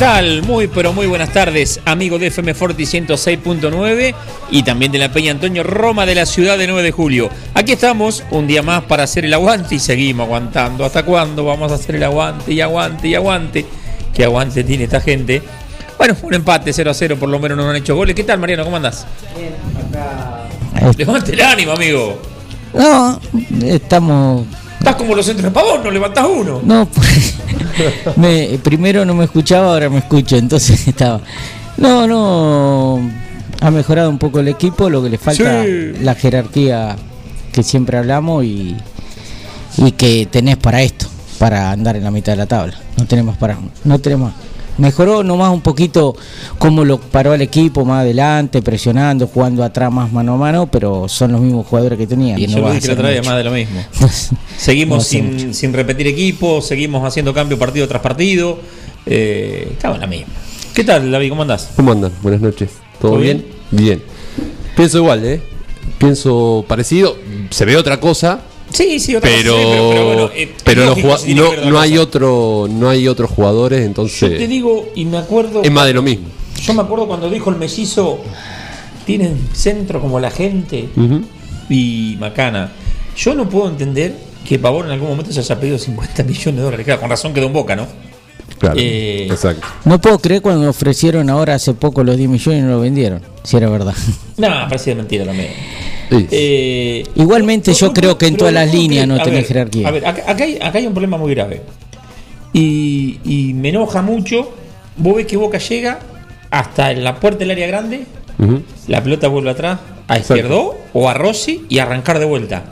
[0.00, 0.42] Tal?
[0.44, 4.14] Muy pero muy buenas tardes, amigo de FM Forti 106.9
[4.50, 7.28] y también de la Peña Antonio Roma de la ciudad de 9 de julio.
[7.52, 10.86] Aquí estamos un día más para hacer el aguante y seguimos aguantando.
[10.86, 13.66] ¿Hasta cuándo vamos a hacer el aguante y aguante y aguante?
[14.14, 15.42] ¿Qué aguante tiene esta gente?
[15.98, 18.14] Bueno, un empate 0 a 0, por lo menos no han hecho goles.
[18.14, 18.64] ¿Qué tal, Mariano?
[18.64, 19.06] ¿Cómo andás?
[20.96, 22.18] Levante el ánimo, amigo.
[22.72, 23.20] No,
[23.66, 24.46] estamos.
[24.80, 26.60] Estás como los centros de pavón, no levantás uno.
[26.64, 27.34] No, pues,
[28.16, 31.20] me, primero no me escuchaba, ahora me escucho, entonces estaba.
[31.76, 32.98] No, no.
[33.60, 35.92] Ha mejorado un poco el equipo, lo que le falta Sí.
[36.02, 36.96] la jerarquía
[37.52, 38.74] que siempre hablamos y,
[39.76, 41.06] y que tenés para esto,
[41.38, 42.74] para andar en la mitad de la tabla.
[42.96, 43.58] No tenemos para.
[43.84, 44.32] No tenemos.
[44.78, 46.16] Mejoró nomás un poquito
[46.58, 51.08] cómo lo paró el equipo más adelante, presionando, jugando atrás más mano a mano, pero
[51.08, 52.38] son los mismos jugadores que tenían.
[52.38, 53.84] Y no yo dije la otra vez, más de lo mismo.
[54.56, 58.58] Seguimos No sin, sin repetir equipo, seguimos haciendo cambio partido tras partido.
[59.06, 60.32] Eh, estaba en la misma.
[60.74, 61.30] ¿Qué tal, David?
[61.30, 61.70] ¿Cómo andás?
[61.76, 62.12] ¿Cómo andan?
[62.22, 62.70] Buenas noches.
[63.00, 63.44] ¿Todo, ¿Todo bien?
[63.70, 64.02] bien?
[64.76, 65.42] Pienso igual, ¿eh?
[65.98, 67.16] Pienso parecido.
[67.50, 68.40] Se ve otra cosa,
[68.72, 71.26] Sí, sí, otra pero cosa, sí, pero, bueno, eh, pero los
[71.66, 75.62] no, hay otro no hay otros jugadores, Yo te entonces digo, y me acuerdo.
[75.62, 76.28] es más de lo mismo.
[76.62, 78.18] Yo me acuerdo cuando dijo el mellizo:
[79.06, 80.88] tienen centro como la gente
[81.68, 82.72] y Macana.
[83.16, 84.14] Yo no puedo entender
[84.46, 86.84] que Pavón en algún momento se haya pedido 50 millones de dólares.
[86.84, 87.86] Claro, con razón quedó en boca, ¿no?
[88.58, 88.76] Claro.
[88.78, 89.66] Eh, Exacto.
[89.84, 92.80] No puedo creer cuando me ofrecieron ahora hace poco los 10 millones y no lo
[92.80, 93.94] vendieron, si era verdad.
[94.36, 95.48] No, parecía mentira también.
[96.10, 96.26] Sí.
[96.30, 99.88] Eh, Igualmente yo creo que en todas las líneas no tenés ver, jerarquía.
[99.88, 101.62] A ver, acá, acá hay, acá hay un problema muy grave.
[102.52, 104.52] Y, y me enoja mucho.
[104.96, 106.00] Vos ves que Boca llega
[106.50, 108.04] hasta en la puerta del área grande,
[108.88, 109.78] la pelota vuelve atrás
[110.08, 112.64] a izquierdo o a Rossi y arrancar de vuelta.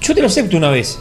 [0.00, 0.98] Yo te lo acepto una vez.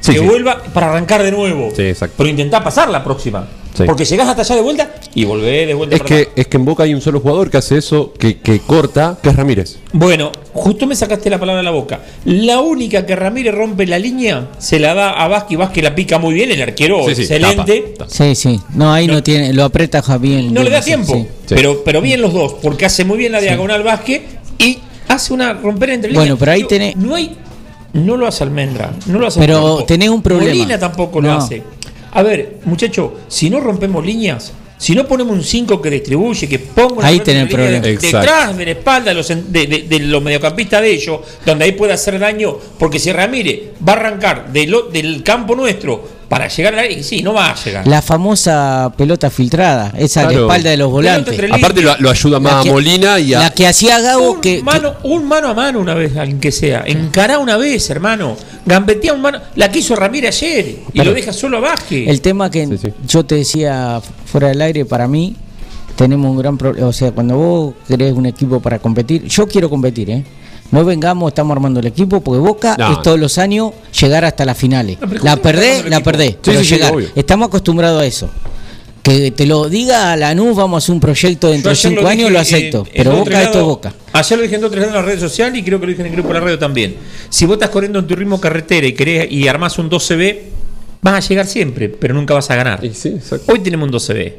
[0.00, 0.24] Sí, que sí.
[0.24, 1.70] vuelva para arrancar de nuevo.
[1.74, 2.14] Sí, exacto.
[2.18, 3.46] Pero intentá pasar la próxima.
[3.76, 3.82] Sí.
[3.84, 6.56] Porque llegás hasta allá de vuelta y volvés de vuelta Es para que, es que
[6.56, 9.76] en Boca hay un solo jugador que hace eso, que, que corta, que es Ramírez.
[9.92, 12.00] Bueno, justo me sacaste la palabra de la boca.
[12.24, 15.58] La única que Ramírez rompe la línea se la da a Vázquez.
[15.58, 17.80] Vázquez la pica muy bien, el arquero Sí, sí, excelente.
[17.80, 18.10] tapa, tapa.
[18.10, 18.60] Sí, sí.
[18.74, 20.54] No, ahí no, No- tiene, lo aprieta bien.
[20.54, 21.26] No le da tiempo, sí.
[21.46, 21.54] Sí.
[21.54, 24.22] Pero, pero bien los dos, porque hace muy bien la diagonal Vázquez
[24.58, 26.24] y hace una romper entre líneas.
[26.26, 27.36] Bueno, pero ahí Digo, tenés- No hay.
[27.92, 30.50] No lo hace Almendra, no lo hace Pero tenés un problema.
[30.50, 31.62] Molina tampoco lo hace.
[32.16, 36.58] A ver, muchacho, si no rompemos líneas, si no ponemos un 5 que distribuye, que
[36.58, 37.80] ponga Ahí tenés problema.
[37.80, 41.20] de- detrás de la espalda de los, en- de, de- de los mediocampistas de ellos,
[41.44, 45.54] donde ahí puede hacer daño, porque si Ramírez va a arrancar de lo- del campo
[45.54, 47.86] nuestro para llegar a la y sí, no va a llegar.
[47.86, 50.44] La famosa pelota filtrada, esa a la Claro.
[50.46, 51.38] espalda de los volantes.
[51.52, 53.38] Aparte lo, lo ayuda más que- a Molina y a.
[53.40, 56.40] La que hacía Gago un, que, que- mano, un mano a mano una vez, alguien
[56.40, 56.82] que sea.
[56.86, 58.36] Encará una vez, hermano.
[58.64, 59.38] Gambetea un mano.
[59.54, 60.66] La que hizo Ramírez ayer.
[60.88, 61.10] Y Claro.
[61.10, 62.08] lo deja solo a Vázquez.
[62.08, 62.88] el tema que Sí, sí.
[63.06, 65.36] yo te decía fuera del aire, para mí
[65.94, 66.88] tenemos un gran problema.
[66.88, 70.24] O sea, cuando vos querés un equipo para competir, yo quiero competir, ¿eh?
[70.70, 72.92] No vengamos, estamos armando el equipo, porque Boca No.
[72.92, 74.98] es todos los años llegar hasta las finales.
[75.00, 76.10] No, la ¿cómo estamos perdés, armando el la equipo?
[76.10, 76.30] perdés.
[76.30, 76.94] Sí, pero sí, sí, llegar.
[76.94, 77.08] obvio.
[77.14, 78.30] Estamos acostumbrados a eso.
[79.02, 82.08] Que te lo diga a Lanús, vamos a hacer un proyecto dentro de cinco lo
[82.08, 82.86] años, dije lo acepto.
[82.92, 83.94] pero Boca esto es Boca.
[84.12, 86.02] Ayer lo dije en otro lado en las redes sociales y creo que lo dije
[86.02, 86.96] en el grupo de la radio también.
[87.28, 90.38] Si vos estás corriendo en tu ritmo carretera y querés y armás un 12B,
[91.02, 92.80] vas a llegar siempre, pero nunca vas a ganar.
[93.46, 94.32] Hoy tenemos un 12B.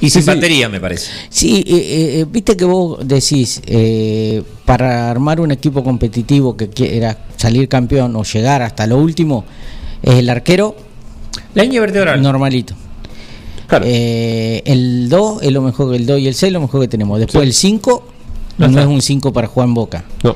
[0.00, 0.28] Y sin sí.
[0.28, 1.10] batería, me parece.
[1.28, 7.18] Sí, eh, eh, viste que vos decís, eh, para armar un equipo competitivo que quiera
[7.36, 9.44] salir campeón o llegar hasta lo último,
[10.02, 10.76] es el arquero
[11.54, 12.22] La línea vertebral.
[12.22, 12.74] normalito.
[13.66, 13.84] Claro.
[13.88, 16.80] Eh, el 2 es lo mejor que el 2 y el 6 es lo mejor
[16.82, 17.18] que tenemos.
[17.18, 17.48] Después Sí.
[17.48, 18.04] el 5
[18.58, 20.04] No es un 5 para jugar en Boca.
[20.24, 20.34] No.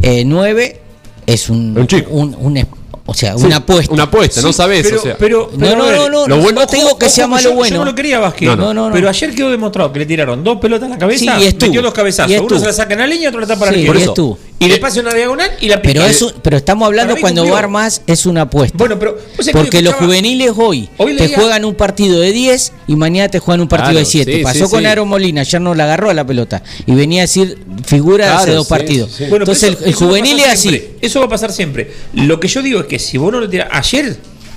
[0.00, 0.80] Eh, 9
[1.26, 2.10] es un, Un chico.
[2.10, 2.56] un- un
[3.04, 3.92] o sea, Sí, una apuesta.
[3.92, 4.82] Una apuesta, no sabes.
[4.86, 5.16] pero, o sea.
[5.18, 7.42] pero, No, pero, no, ver, no, no, lo bueno- no te digo que sea malo
[7.50, 7.74] yo, bueno.
[7.76, 8.48] Yo no lo quería Vázquez.
[8.48, 8.94] No, no, no, no.
[8.94, 11.82] Pero ayer quedó demostrado que le tiraron dos pelotas en la cabeza, Sí, y metió
[11.82, 12.30] dos cabezazos.
[12.32, 13.88] Y Uno se la saca en la línea, otro la tapa para Sí, el y
[13.88, 14.10] arquero.
[14.10, 14.38] estuvo.
[14.60, 15.94] Y le pasa una diagonal y la pica.
[15.94, 18.78] Pero, eso, pero estamos hablando Para cuando va más es una apuesta.
[18.78, 19.18] Bueno, pero.
[19.44, 23.28] que Porque los juveniles hoy, Hoy te leía- juegan un partido de 10 y mañana
[23.28, 24.36] te juegan un partido Claro, de 7.
[24.36, 24.86] sí, Pasó sí, con sí.
[24.86, 28.32] Aaron Molina, ayer no la agarró a la pelota y venía a decir figura de
[28.34, 29.10] hace dos sí, partidos.
[29.10, 29.30] sí, sí.
[29.30, 30.84] Bueno, pero Entonces eso- el, juvenil es así.
[31.00, 31.90] Eso va a pasar siempre.
[32.14, 33.68] Lo que yo digo es que si vos no le tirás.
[33.70, 34.16] Ayer,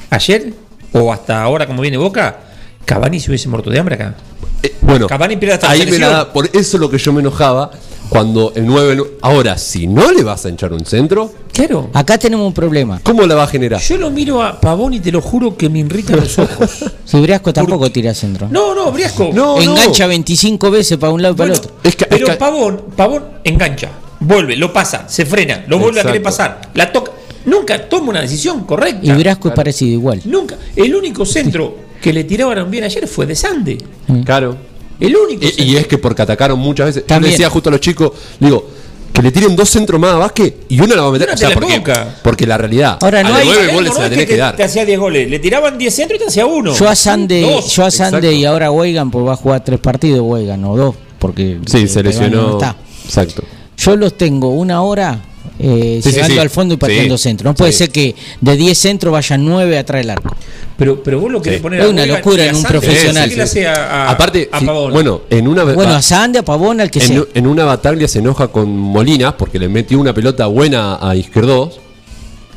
[0.10, 0.54] ayer,
[0.94, 2.40] o hasta ahora como viene Boca,
[2.86, 4.16] Cavani se hubiese muerto de hambre acá.
[4.64, 7.12] Eh, bueno, Cavani pierde hasta la ahí me la por eso es lo que yo
[7.14, 7.72] me enojaba
[8.10, 9.04] cuando el 9.
[9.22, 11.90] Ahora, si no le vas a hinchar un centro, Claro.
[11.94, 13.00] Acá tenemos un problema.
[13.02, 13.80] ¿cómo la va a generar?
[13.80, 16.84] Yo lo miro a Pavón y te lo juro que me irritan los ojos.
[17.06, 18.50] Si Briasco tampoco tira centro.
[18.52, 19.30] No, no, Briasco.
[19.34, 21.72] No, Engancha 25 veces para un lado y para el otro.
[21.82, 23.90] Es que- pero es que- Pavón, Pavón engancha,
[24.20, 27.14] vuelve, lo pasa, se frena, lo vuelve a querer pasar, la toca.
[27.46, 29.00] Nunca toma una decisión correcta.
[29.06, 30.22] Y Briasco es parecido igual.
[30.26, 30.56] Nunca.
[30.76, 33.78] El único centro que le tiraban bien ayer fue de Sande.
[34.24, 34.56] Claro.
[35.00, 35.44] El único.
[35.58, 37.04] Y, y es que porque atacaron muchas veces.
[37.04, 37.32] Yo También.
[37.32, 38.66] le decía justo a los chicos, digo,
[39.12, 41.30] que le tiren dos centros más a Vázquez y uno la va a meter.
[41.30, 41.82] O sea, porque,
[42.24, 42.98] porque la realidad.
[43.02, 44.56] Ahora, a no los hay- nueve Ayer goles no se la tenés que, te- dar.
[44.56, 45.30] Te hacía 10 goles.
[45.30, 46.74] Le tiraban 10 centros y te hacía uno.
[46.76, 47.74] Yo a Sande, Dos.
[47.76, 50.96] yo a Sande y ahora Weigan, pues va a jugar tres partidos Weigan o dos,
[51.20, 52.54] porque Sí, se lesionó.
[52.54, 52.76] está.
[53.06, 53.44] Exacto.
[53.78, 55.20] Yo los tengo una hora
[55.60, 56.40] eh, Sí, llegando sí.
[56.40, 57.24] al fondo y pateando Sí.
[57.24, 57.50] centro.
[57.50, 57.78] No puede Sí.
[57.80, 60.36] ser que de 10 centros vayan 9 atrás del arco.
[60.78, 61.64] Pero, pero vos lo querés Sí.
[61.64, 62.80] poner Es a una locura en un Sande.
[62.80, 63.30] profesional.
[63.30, 66.92] ¿Qué le a, a- Aparte, a bueno, en una Bueno, a Sande, a Pavón, al
[66.92, 67.16] que sea.
[67.16, 71.16] en, en una batalla se enoja con Molina porque le metió una pelota buena a
[71.16, 71.80] Izquierdos,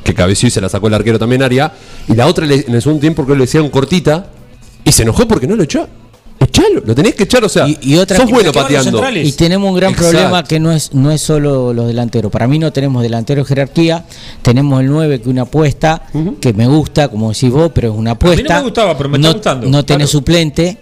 [0.02, 1.72] que cabeció y se la sacó el arquero también área,
[2.08, 4.30] y la otra le- en el segundo tiempo que le hicieron cortita,
[4.84, 5.86] y se enojó porque no lo echó.
[6.40, 8.90] Echalo, lo tenés que echar, o sea, Y- y otra sos bueno pateando.
[8.92, 9.26] centrales.
[9.26, 10.10] Y tenemos un gran Exacto.
[10.12, 12.30] problema que no es no es solo los delanteros.
[12.30, 14.04] Para mí no tenemos delantero de jerarquía.
[14.42, 16.04] Tenemos el 9 que una apuesta
[16.40, 18.56] que me gusta, como decís vos, pero es una apuesta.
[18.58, 19.66] me gustaba, pero me no, está gustando.
[19.68, 20.18] No tenés Claro.
[20.18, 20.78] suplente.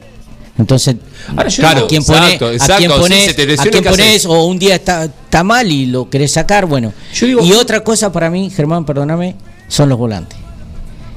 [0.58, 0.97] Entonces,
[1.29, 3.56] Ahora yo Claro, digo- ¿a quién pone, exacto, a exacto, quién sí, pones, te a
[3.56, 6.64] quién ¿qué pones o un día está, está mal y lo querés sacar?
[6.67, 6.93] Bueno.
[7.14, 9.37] Yo digo- y otra cosa para mí, Germán, perdóname,
[9.69, 10.38] son los volantes.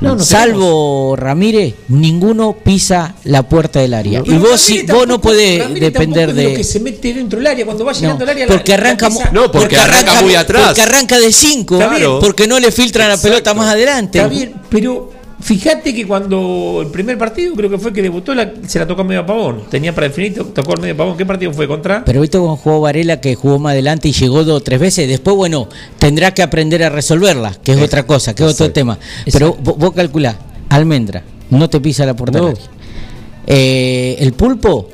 [0.01, 4.21] No, no Salvo Ramírez, ninguno pisa la puerta del área.
[4.25, 6.57] Y vos, si, vos no podés Ramírez depender tampoco es lo de.
[6.57, 8.45] que se mete dentro del área cuando va No, llegando al área.
[8.47, 10.67] la- porque arranca, No, porque arranca muy atrás.
[10.67, 11.75] Porque arranca de 5.
[11.81, 12.11] Está bien.
[12.21, 14.19] Porque no le filtran la pelota más adelante.
[14.19, 15.11] Está bien, pero
[15.41, 19.01] fíjate que cuando el primer partido creo que fue que debutó, la- se la tocó
[19.01, 19.63] a medio pavón.
[19.69, 21.17] Tenía para definir, tocó al medio pavón.
[21.17, 22.03] ¿Qué partido fue contra?
[22.05, 25.07] Pero viste cómo jugó Varela que jugó más adelante y llegó dos o tres veces.
[25.07, 28.97] Después, bueno, tendrá que aprender a resolverla, que es otra cosa, que es otro tema.
[29.31, 30.35] Pero vos, vos calculás,
[30.69, 32.53] Almendra, no te pisa la puerta No.
[33.47, 34.89] Eh, el pulpo.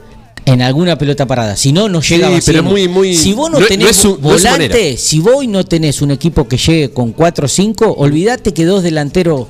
[0.48, 2.53] En alguna pelota parada, si no, no llega Sí, vacío.
[2.53, 5.48] pero muy- muy- Si vos no, no- tenés su- no es su volante, si vos
[5.48, 9.48] no tenés un equipo que llegue con 4 o 5, olvídate que dos delanteros,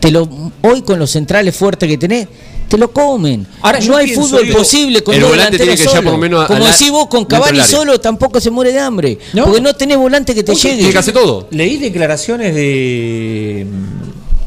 [0.00, 0.28] te lo,
[0.62, 2.28] hoy con los centrales fuertes que tenés,
[2.68, 3.46] te lo comen.
[3.60, 6.02] Ahora no hay pienso, fútbol digo, posible con el dos volante delanteros tiene que llegar
[6.04, 6.12] por solos.
[6.12, 8.78] lo menos a- Como a la- decís vos, con Cavani solo tampoco se muere de
[8.78, 9.18] hambre.
[9.34, 9.44] No.
[9.44, 10.92] Porque no tenés volante que te Oye, llegue.
[11.02, 11.48] Que todo.
[11.50, 13.66] Leí declaraciones de.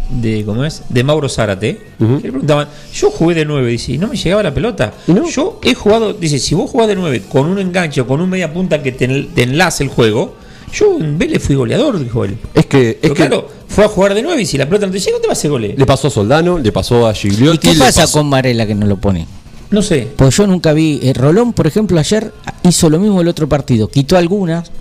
[0.10, 0.82] de ¿Cómo es?
[0.90, 1.80] De Mauro Zárate.
[2.00, 4.94] Que le preguntaban, yo jugué de 9, dice, y no me llegaba la pelota.
[5.08, 5.30] ¿Y no?
[5.30, 8.30] Yo he jugado, dice, si vos jugás de 9 con un enganche o con un
[8.30, 10.36] media punta que te, te enlace el juego,
[10.78, 12.38] yo en Vélez fui goleador, dijo él.
[12.54, 14.86] Es que, es Pero que claro, fue a jugar de 9 y si la pelota
[14.88, 15.78] no te llega, te va a hacer goles.
[15.78, 17.70] le pasó a Soldano, le pasó a Gigliotti.
[17.70, 19.26] ¿Y qué pasa pasó- con Varela que no lo pone?
[19.72, 20.08] No sé.
[20.16, 21.00] Pues yo nunca vi.
[21.02, 22.32] eh, Rolón, por ejemplo, ayer
[22.64, 23.88] hizo lo mismo el otro partido.
[23.88, 24.72] Quitó algunas.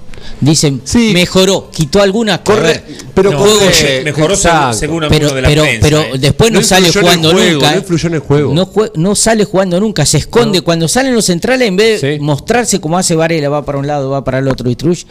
[0.41, 1.11] Dicen, Sí.
[1.13, 2.39] mejoró, quitó algunas.
[2.41, 2.83] Corre,
[3.15, 4.73] pero No, corre- mejoró según, exacto.
[4.79, 5.81] según pero, de la pero, prensa.
[5.83, 6.19] pero eh.
[6.19, 7.71] después no, No sale jugando juego, nunca.
[7.71, 7.79] no eh.
[7.81, 8.55] influyó en el juego.
[8.55, 10.63] No, jue- no sale jugando nunca, se esconde.
[10.63, 12.21] Cuando salen los centrales, en vez de Sí.
[12.23, 15.05] mostrarse como hace Varela, va para un lado, va para el otro y Trush.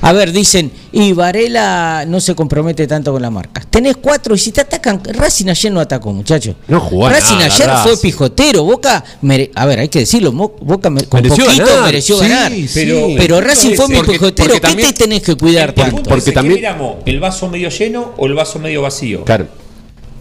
[0.00, 3.62] A ver, dicen, y Varela no se compromete tanto con la marca.
[3.68, 6.54] Tenés cuatro y si te atacan, Racing ayer no atacó, muchachos.
[6.68, 8.62] No jugó Racing nada, ayer fue pijotero.
[8.64, 12.28] Boca, mere- a ver, hay que decirlo, Boca me- con Mereció poquito ganar, mereció sí,
[12.28, 12.52] ganar.
[12.52, 13.14] sí.
[13.18, 14.48] Pero- Racing fue ese, pijotero.
[14.48, 16.02] porque ¿Qué también- te tenés que cuidar tanto?
[16.04, 19.24] Porque que también- miramos el vaso medio lleno o el vaso medio vacío.
[19.24, 19.48] Claro.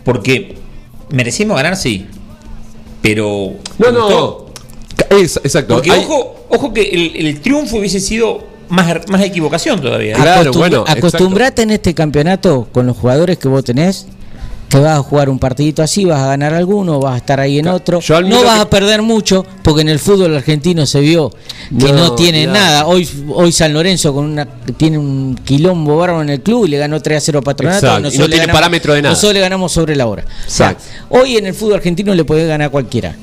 [0.03, 0.55] Porque
[1.11, 2.07] merecimos ganar, sí.
[3.01, 3.53] Pero.
[3.77, 4.47] No, ¿te no.
[5.17, 5.75] Es, exacto.
[5.75, 10.15] Porque Hay- ojo, ojo que el, el triunfo hubiese sido más, más equivocación todavía.
[10.15, 11.07] Claro, Acostum- bueno, exacto.
[11.07, 14.07] acostumbrate en este campeonato con los jugadores que vos tenés
[14.69, 17.57] que vas a jugar un partidito así, vas a ganar alguno, vas a estar ahí
[17.59, 18.01] en otro.
[18.25, 21.29] No vas que- a perder mucho, porque en el fútbol argentino se vio
[21.69, 22.85] que no, No, tiene nada.
[22.85, 24.45] Hoy, hoy San Lorenzo con una,
[24.75, 27.85] tiene un quilombo bárbaro en el club y le ganó 3 a 0 a Patronato.
[27.87, 29.13] Exacto, y no tiene parámetro de nada.
[29.13, 30.25] Nosotros le ganamos sobre la hora.
[30.25, 30.83] O sea, Exacto.
[31.17, 33.15] hoy en el fútbol argentino le podés ganar a cualquiera.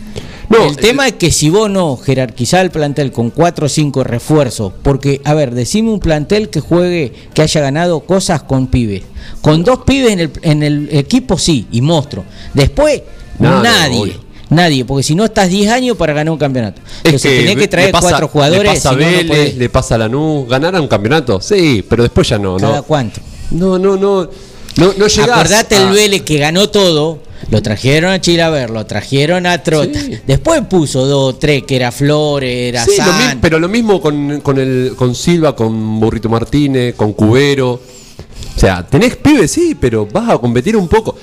[0.48, 4.04] No, el tema es que si vos no jerarquizás el plantel con cuatro o cinco
[4.04, 9.02] refuerzos, porque, a ver, decime un plantel que juegue, que haya ganado cosas con pibes.
[9.40, 12.24] Con dos pibes en el, en el equipo sí, y monstruo.
[12.52, 13.02] Después,
[13.38, 14.16] No, no, nadie.
[14.50, 16.80] nadie, porque si no estás 10 años para ganar un campeonato.
[17.02, 18.62] Es Entonces tenés que traer pasa- cuatro jugadores.
[18.64, 19.56] Le pasa a no, no Vélez, podés.
[19.56, 20.48] le pasa a Lanús.
[20.48, 21.40] ¿Ganar un campeonato?
[21.40, 22.56] Sí, pero después ya no.
[22.58, 22.82] ¿Cada no.
[22.82, 23.20] cuánto?
[23.50, 24.28] No, no, no.
[24.76, 27.20] No, no llegás Acordate a- el Vélez que ganó todo,
[27.50, 30.00] lo trajeron a Chilaver, lo trajeron a Trota.
[30.00, 30.18] Sí.
[30.26, 33.40] Después puso dos, tres, que era Flores, era Sí, San.
[33.40, 37.72] pero lo mismo con, con, el, con Silva, con Burrito Martínez, con Cubero.
[37.72, 41.16] O sea, tenés pibes, sí, pero vas a competir un poco.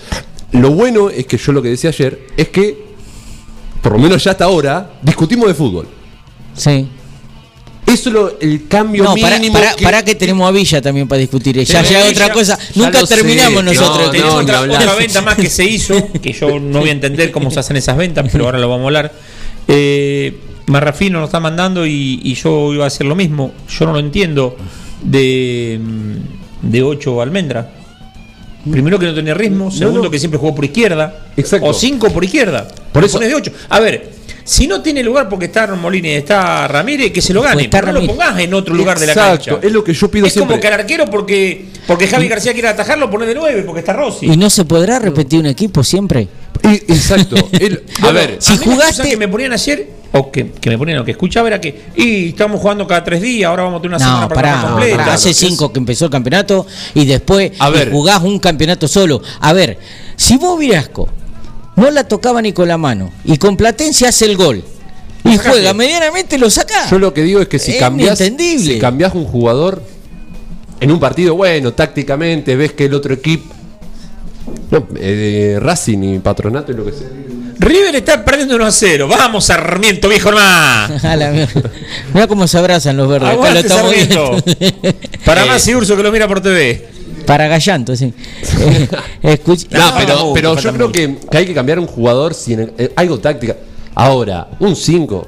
[0.52, 2.92] Lo bueno es que yo lo que decía ayer es que,
[3.82, 5.88] por lo menos ya hasta ahora, discutimos de fútbol.
[6.54, 6.88] Sí.
[7.94, 9.54] Eso es lo, el cambio No, para, mínimo.
[9.60, 11.58] para, para que tenemos a Villa también para discutir.
[11.64, 12.58] Ya llega otra cosa.
[12.74, 14.08] ya Nunca sé, terminamos no, nosotros.
[14.08, 17.32] no, ni otra, otra venta más que se hizo, que yo no voy a entender
[17.32, 19.12] cómo se hacen esas ventas, pero ahora lo vamos a hablar.
[19.68, 23.52] Eh, Marrafino nos está mandando y, y yo iba a hacer lo mismo.
[23.70, 24.56] Yo no lo entiendo
[25.04, 25.80] de,
[26.62, 27.74] de 8 almendra.
[28.70, 30.12] Primero que no tenía ritmo, segundo no.
[30.12, 31.26] que siempre jugó por izquierda.
[31.36, 31.66] Exacto.
[31.68, 32.68] O 5 por izquierda.
[32.92, 33.52] Por eso- pones de 8.
[33.70, 34.12] A ver,
[34.44, 37.70] si no tiene lugar porque está Molina y está Ramírez, que se lo gane.
[37.70, 39.68] Pero no lo pongas en otro lugar de la Exacto, cancha.
[39.68, 40.54] es lo que yo pido Es siempre.
[40.56, 43.94] como que al arquero porque, porque Javi García quiere atajarlo, pone de 9 porque está
[43.94, 44.26] Rossi.
[44.28, 46.28] ¿Y no se podrá repetir un equipo siempre?
[46.64, 47.36] Exacto.
[47.54, 50.52] El- a Bueno, ver, si a mí la jugaste- que me ponían ayer, o que,
[50.52, 53.64] que me ponían, o que escuchaba era que, y estamos jugando cada tres días, ahora
[53.64, 54.98] vamos a tener una semana No, para pará, no, completa.
[54.98, 55.14] pará.
[55.14, 57.92] hace es- cinco que empezó el campeonato y después A y ver.
[57.92, 59.22] jugás un campeonato solo.
[59.40, 59.78] A ver,
[60.16, 61.08] si vos Virasco
[61.76, 64.64] no la tocaba ni con la mano y con Platense hace el gol
[65.24, 66.90] y juega medianamente, lo saca.
[66.90, 68.74] yo lo que digo es que si Es cambias, inentendible.
[68.74, 69.84] si cambias un jugador
[70.80, 73.54] en un partido, bueno, tácticamente ves que el otro equipo.
[74.72, 77.08] No, eh, Racing y Patronato y lo que sea.
[77.60, 79.08] River está perdiendo 1 a 0.
[79.08, 80.96] Vamos, Sarmiento, viejo hermano.
[81.04, 81.70] A la mierda.
[82.14, 83.30] Mirá cómo se abrazan los verdes.
[83.30, 84.44] Acá lo Aguante, estamos Sarmiento.
[84.58, 85.00] viendo.
[85.24, 86.88] Para más y Urso que lo mira por TV.
[87.26, 88.14] Para Gallanto, sí.
[89.24, 92.72] Eh, escuch- No, pero, pero yo creo que, que hay que cambiar un jugador sin
[92.78, 93.56] eh, algo táctica.
[93.96, 95.28] Ahora, un 5,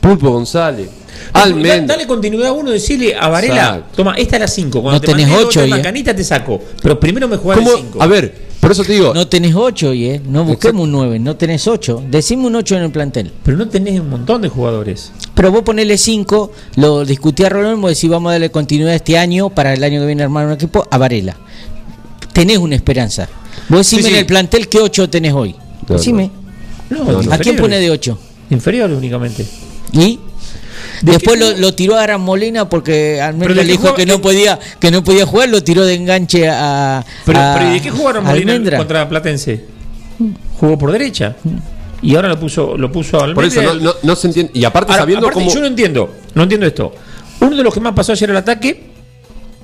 [0.00, 0.88] Pulpo González,
[1.32, 1.94] Da- Almendra.
[1.96, 3.96] Dale continuidad a uno, decirle a Varela, Exacto.
[3.96, 4.82] toma, esta es la 5.
[4.82, 5.76] Cuando No te tenés mandé ocho otra y, eh.
[5.76, 6.60] macanita te saco.
[6.82, 8.02] Pero primero me jugás de 5.
[8.02, 9.14] A ver, por eso te digo.
[9.14, 10.20] No tenés ocho y eh.
[10.26, 12.02] No busquemos un nueve, no tenés ocho.
[12.10, 13.32] Decime un ocho en el plantel.
[13.44, 15.12] Pero no tenés un montón de jugadores.
[15.34, 19.18] Pero vos ponele 5, lo discutí a Rolón, vos decís vamos a darle continuidad este
[19.18, 21.36] año para el año que viene a armar un equipo a Varela.
[22.32, 23.28] Tenés una esperanza.
[23.68, 24.14] Vos decime Sí, sí.
[24.14, 25.54] en el plantel qué 8 tenés hoy.
[25.88, 26.30] No, decime.
[26.90, 27.32] No, No, no.
[27.32, 28.18] ¿A quién pone de 8?
[28.50, 29.46] Inferiores únicamente.
[29.92, 30.18] ¿Y?
[31.02, 31.58] ¿De Después lo, jugó?
[31.60, 33.96] lo tiró a Aran Molina porque Almendra ¿de le dijo jugaba?
[33.96, 37.04] que no podía que no podía jugar, lo tiró de enganche a.
[37.24, 38.78] Pero, a- pero ¿y de qué jugaron a Molina Almendra?
[38.78, 39.64] contra Platense?
[40.58, 41.36] Jugó por derecha.
[42.02, 44.52] Y ahora lo puso, lo puso al Por eso no, no, no se entiende.
[44.54, 45.50] Y aparte, sabiendo cómo.
[45.52, 46.92] Yo no entiendo, no entiendo esto.
[47.40, 48.84] Uno de los que más pasó ayer al ataque,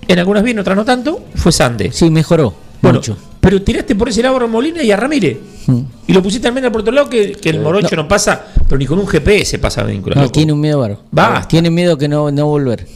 [0.09, 1.91] en algunas bien, otras no tanto, fue Sande.
[1.93, 3.17] Sí, mejoró Bueno, mucho.
[3.43, 5.37] Pero tiraste por ese lado a Molina y a Ramírez.
[5.67, 5.81] Mm.
[6.07, 8.07] Y lo pusiste también por otro lado que, que el Morocho no.
[8.07, 10.15] pasa, pero ni con un GPS pasa vínculo.
[10.15, 11.03] No, tiene un miedo bárbaro.
[11.11, 11.49] Basta.
[11.49, 12.87] Tiene miedo que no, no volver.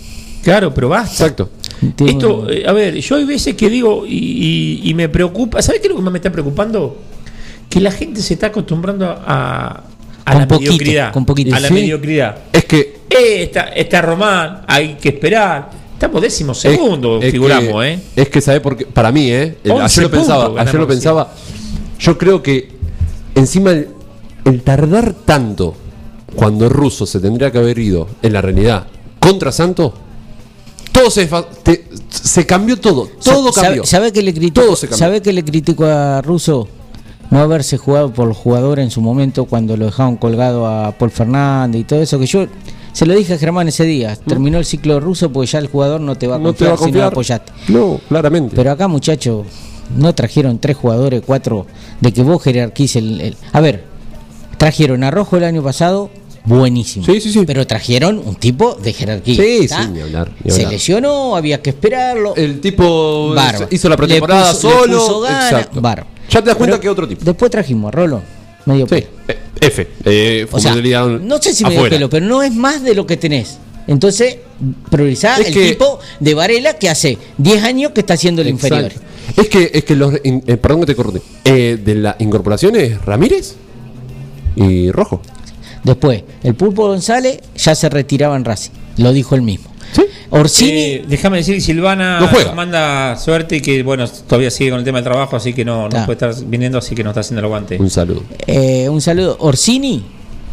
[0.44, 1.24] Claro, pero basta.
[1.24, 1.50] Exacto.
[1.96, 4.14] Tiene- Esto, eh, a ver, yo hay veces que digo y,
[4.84, 5.60] y- y me preocupa.
[5.60, 6.96] ¿Sabes qué es lo que más me está preocupando?
[7.68, 9.82] Que la gente se está acostumbrando a,
[10.24, 11.12] a Con la poquito, mediocridad.
[11.12, 11.56] con poquito.
[11.56, 11.74] A la Sí.
[11.74, 12.36] mediocridad.
[12.52, 12.96] Es que.
[13.10, 15.70] Eh, está, está Román, hay que esperar.
[15.98, 18.00] Estamos segundos, es figuramos, que- ¿eh?
[18.16, 18.86] Es que, ¿sabes por qué?
[18.86, 19.56] Para mí, ¿eh?
[19.64, 20.60] El- 11 ayer lo pensaba.
[20.60, 21.32] Ayer lo pensaba.
[21.98, 22.68] Yo creo que.
[23.34, 23.88] Encima, el,
[24.44, 25.74] el tardar tanto.
[26.34, 28.86] Cuando Russo se tendría que haber ido en la realidad
[29.18, 29.92] contra Santos.
[30.92, 31.26] Todo se,
[31.62, 33.08] te- se cambió todo.
[33.24, 33.84] Todo Sa- cambió.
[33.86, 34.98] ¿Sabe, sabe que le critico, Todo se cambió.
[35.06, 36.68] ¿Sabe que le critico a Russo?
[37.30, 41.10] No haberse jugado por los jugadores en su momento cuando lo dejaron colgado a Paul
[41.10, 42.18] Fernández y todo eso.
[42.18, 42.46] Que yo
[42.96, 44.16] se lo dije a Germán ese día.
[44.16, 46.70] Terminó el ciclo ruso porque ya el jugador no te va a no te confiar,
[46.70, 47.06] va a si no confiar.
[47.12, 47.52] apoyaste.
[47.68, 48.56] No, claramente.
[48.56, 49.46] Pero acá, muchachos,
[49.96, 51.66] no trajeron tres jugadores, cuatro,
[52.00, 53.84] de que vos jerarquices el, el- A ver,
[54.56, 56.10] trajeron a Rojo el año pasado,
[56.44, 57.04] buenísimo.
[57.04, 57.42] Sí, sí, sí.
[57.46, 59.36] Pero trajeron un tipo de jerarquía.
[59.36, 62.34] Sí, sí, ni hablar, ni Se lesionó, había que esperarlo.
[62.34, 63.68] El tipo Bárbaro.
[63.70, 64.98] hizo la pretemporada Le puso- le solo.
[64.98, 65.80] puso Exacto.
[65.80, 66.08] bárbaro.
[66.30, 67.24] Ya te das cuenta Pero que otro tipo.
[67.24, 68.22] Después trajimos a Rolo,
[68.66, 69.06] medio Sí, pelo.
[69.28, 69.88] eh, F.
[70.04, 71.96] Eh, O sea, funcionalidad no sé si medio afuera.
[71.96, 73.58] pelo, pero no es más de lo que tenés.
[73.86, 74.38] Entonces,
[74.90, 78.76] priorizar el que- tipo de Varela que hace 10 años que está haciendo el Exacto.
[78.76, 79.02] inferior.
[79.36, 80.14] Es que, es que los.
[80.22, 81.22] eh, perdón que te corte.
[81.44, 83.54] Eh, de la incorporación es Ramírez
[84.56, 85.20] y Rojo.
[85.84, 89.70] Después, el Pulpo González ya se retiraba en Racing, lo dijo él mismo.
[89.92, 90.02] Sí.
[90.30, 92.52] Orsini, Eh, déjame decir que Silvana No juega.
[92.52, 95.88] manda suerte y que bueno, todavía sigue con el tema del trabajo, así que no,
[95.88, 97.76] no puede estar viniendo, así que no está haciendo el aguante.
[97.78, 98.22] Un saludo.
[98.46, 99.36] eh, un saludo.
[99.40, 99.98] Orsini,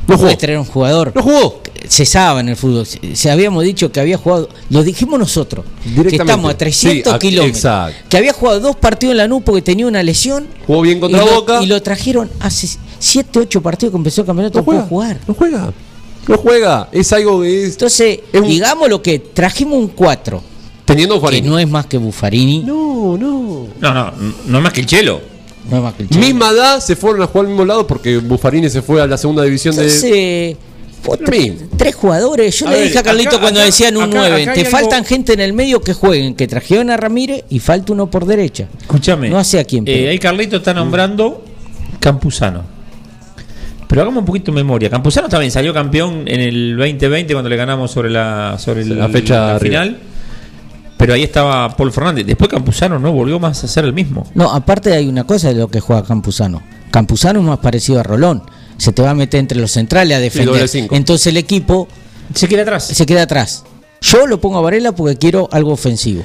[0.08, 0.38] No no puede jugó.
[0.38, 1.12] traer un jugador.
[1.16, 1.62] No jugó.
[1.88, 5.66] Se sabe en el fútbol, se, se habíamos dicho que había jugado, lo dijimos nosotros,
[6.10, 7.98] que estamos a 300 Sí, a- kilómetros, exacto.
[8.10, 11.22] que había jugado dos partidos en la NU porque tenía una lesión Jugó bien contra
[11.22, 11.62] y lo, Boca.
[11.62, 14.90] y lo trajeron hace 7, 8 partidos que empezó el campeonato, No no puede juega.
[14.90, 15.20] jugar.
[15.28, 15.74] No juega.
[16.28, 16.90] No juega.
[16.92, 17.72] Es algo que es.
[17.74, 20.42] Entonces, Es un- digamos lo que trajimos un 4,
[20.86, 21.48] Teniendo que Farini.
[21.48, 23.68] no es más que Buffarini, No, no.
[23.80, 24.14] No, no,
[24.48, 25.22] no es más que el chelo.
[25.70, 26.22] no es más que el Chelo.
[26.26, 29.18] Misma edad se fueron a jugar al mismo lado porque Buffarini se fue a la
[29.18, 29.84] segunda división de.
[29.84, 30.58] Entonces,
[31.06, 31.68] vos Lo tre- mismo.
[31.78, 32.58] tres jugadores.
[32.60, 34.44] Yo A le ver, dije a Carlito acá- cuando acá- decían un acá- 9.
[34.44, 37.60] acá Te faltan algo- gente en el medio que jueguen, que trajeron a Ramírez y
[37.60, 38.68] falta uno por derecha.
[38.82, 39.30] Escúchame.
[39.30, 39.84] No sé a quién.
[39.88, 41.44] Eh, pero- ahí Carlito está nombrando
[42.00, 42.73] Campuzano.
[43.88, 44.90] Pero hagamos un poquito de memoria.
[44.90, 49.12] Campuzano también salió campeón en el 2020 cuando le ganamos sobre la, sobre La el-
[49.12, 50.00] fecha final.
[50.98, 52.26] Pero ahí estaba Paul Fernández.
[52.26, 54.26] Después Campuzano no volvió más a ser el mismo.
[54.36, 56.64] No, aparte hay una cosa de lo que juega Campuzano.
[56.92, 58.44] Campuzano es más parecido a Rolón.
[58.78, 60.68] Se te va a meter entre los centrales a defender.
[60.92, 61.88] Entonces el equipo
[62.34, 62.86] Se queda atrás.
[62.86, 63.64] se queda atrás.
[64.02, 66.24] Yo lo pongo a Varela porque quiero algo ofensivo.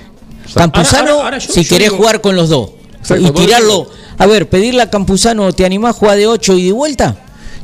[0.55, 3.88] Campuzano, Ahora- ahora yo- si yo querés digo- jugar con los dos Exacto, y tirarlo.
[4.17, 7.17] A ver, pedirle a Campuzano, ¿te animás a jugar de 8 y de vuelta?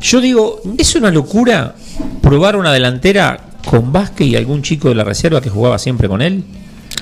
[0.05, 1.75] Yo digo, es una locura
[2.21, 6.21] probar una delantera con Vázquez y algún chico de la reserva que jugaba siempre con
[6.21, 6.45] él.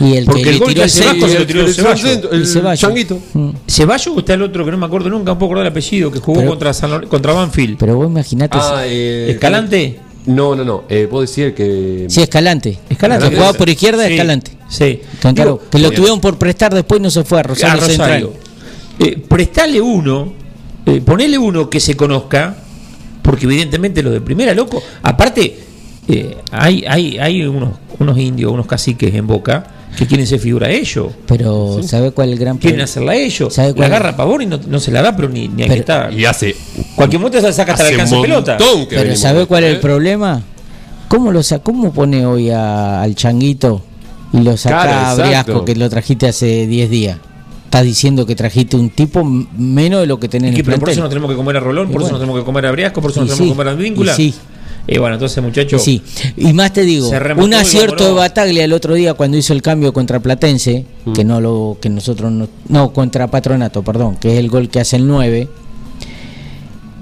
[0.01, 1.75] Y el Porque que el le gol tiró que el Vasco se lo tiró el,
[1.75, 2.19] Ceballos.
[2.31, 2.81] el, Ceballos.
[2.81, 3.19] changuito.
[3.35, 3.51] Mm.
[3.69, 6.21] Ceballos o está el otro que no me acuerdo nunca, un poco el apellido, que
[6.21, 7.77] jugó Pero- contra, San contra Banfield.
[7.77, 8.57] Pero vos imaginate.
[8.61, 9.99] Ah, eh, ¿Escalante?
[10.27, 10.85] No, no, no.
[10.89, 12.07] Eh, vos decís el que.
[12.09, 12.79] si Escalante.
[12.89, 13.29] Escalante.
[13.29, 14.53] Que jugaba por izquierda, Sí, Escalante.
[14.69, 15.01] Sí.
[15.35, 17.87] Digo, que lo eh, tuvieron por prestar después y no se fue a Rosario, a
[17.89, 18.33] Rosario.
[18.33, 18.33] Central.
[19.01, 20.33] Eh, prestale uno,
[20.87, 22.57] eh, ponele uno que se conozca,
[23.23, 24.83] porque evidentemente lo de primera, loco.
[25.02, 25.59] Aparte,
[26.09, 29.64] eh, hay, hay, hay unos, unos indios, unos caciques en boca
[29.97, 31.09] que quieren ser figura a ellos.
[31.26, 32.85] Pero ¿sabe cuál es el gran Quieren problema?
[32.85, 33.55] hacerla a ellos.
[33.55, 33.87] ¿Sabe La cuál?
[33.93, 36.12] agarra Pavón y no, no se la da, pero ni, ni Pero- estar.
[36.12, 36.57] Y hace.
[36.97, 38.59] Cualquier momento se saca hasta el alcance de pelota.
[38.88, 39.81] Pero ¿sabe cuál es el eh?
[39.81, 40.43] problema?
[41.09, 43.83] ¿Cómo lo sa- cómo pone hoy a- al changuito
[44.33, 45.27] y lo saca Claro, a.
[45.27, 47.18] Briasco que lo trajiste hace 10 días?
[47.73, 50.67] Estás diciendo que trajiste un tipo menos de lo que tenés Y en que, el
[50.67, 52.13] pero por eso no tenemos que comer a Rolón, por eso bueno.
[52.13, 53.75] no tenemos que comer a Briasco, por eso no Y tenemos sí, que comer a
[53.75, 54.15] Víncula.
[54.15, 54.35] sí.
[54.87, 56.03] Y bueno, entonces muchachos, Sí,
[56.37, 57.09] y más te digo,
[57.39, 58.13] un acierto de.
[58.13, 61.13] Bataglia el otro día cuando hizo el cambio contra Platense, Mm.
[61.15, 64.79] que no lo que nosotros no, no contra Patronato, perdón, que es el gol que
[64.81, 65.49] hace el 9.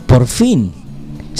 [0.07, 0.71] Por fin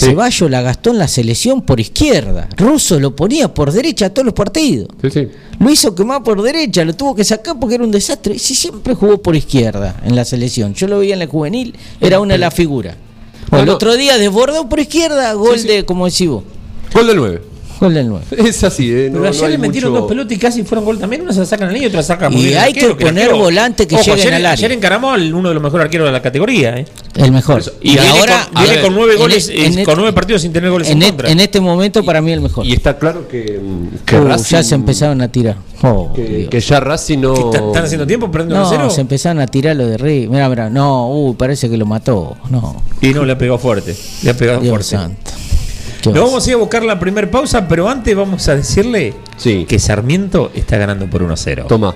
[0.01, 0.07] Sí.
[0.07, 2.49] Ceballos la gastó en la selección por izquierda.
[2.57, 4.87] Russo lo ponía por derecha a todos los partidos.
[4.99, 5.27] Sí, sí.
[5.59, 8.39] Lo hizo quemar por derecha, lo tuvo que sacar porque era un desastre.
[8.39, 10.73] Si siempre jugó por izquierda en la selección.
[10.73, 12.95] Yo lo veía en la juvenil, era una de las figuras.
[13.51, 16.45] El otro día desbordó por izquierda, gol de, como decís vos,
[16.93, 17.41] Gol del 9.
[17.81, 18.25] Gol del 9.
[18.47, 19.09] Es así, ¿eh?
[19.11, 21.21] No, Pero no ayer hay le metieron mucho- dos pelotas y casi fueron gol también.
[21.23, 22.97] Una se la sacan al niño y otra saca muy Y hay que arquero, el
[23.05, 24.51] poner arquero- volantes que Ojo, lleguen ayer, al área.
[24.53, 26.77] Ayer encaramó al uno de los mejores arqueros de la categoría.
[26.77, 26.85] ¿eh?
[27.15, 27.61] El mejor.
[27.81, 30.13] Y, viene, ahora con, viene ver, con nueve en goles, en eh, e- con nueve
[30.13, 31.29] partidos sin tener goles en, en, contra.
[31.31, 32.65] en este momento para mí el mejor.
[32.65, 33.59] Y está claro que.
[33.61, 35.57] mm, que Uh, Racing- ya se empezaron a tirar.
[35.83, 37.33] Oh, Que, que ya Racing no.
[37.51, 38.89] ¿Qué están, haciendo tiempo perdiendo no, cero?
[38.91, 40.27] se empezaron a tirar lo de Rey.
[40.27, 42.37] Mira, mira, no, uy, parece que lo mató.
[42.51, 43.95] No, Y no, le ha pegado fuerte.
[44.23, 44.89] Le ha pegado Dios fuerte.
[44.89, 45.31] santo.
[46.01, 49.13] ¿Qué Nos vamos a ir a buscar la primera pausa, pero antes vamos a decirle
[49.37, 49.65] Sí.
[49.67, 51.65] que Sarmiento está ganando por 1-0.
[51.67, 51.93] Toma.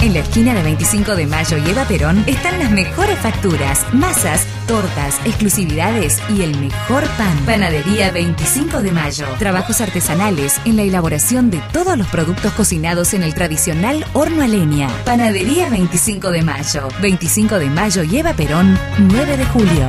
[0.00, 4.46] En la esquina de 25 de Mayo y Eva Perón están las mejores facturas, masas,
[4.68, 7.36] tortas, exclusividades y el mejor pan.
[7.44, 9.26] Panadería 25 de Mayo.
[9.40, 14.46] Trabajos artesanales en la elaboración de todos los productos cocinados en el tradicional horno a
[14.46, 14.88] leña.
[15.04, 16.88] Panadería 25 de Mayo.
[17.02, 19.88] 25 de Mayo y Eva Perón, 9 de julio.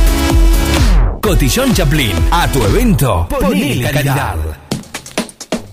[1.21, 2.11] Cotillón Chaplin.
[2.31, 4.37] A tu evento, ponele calidad.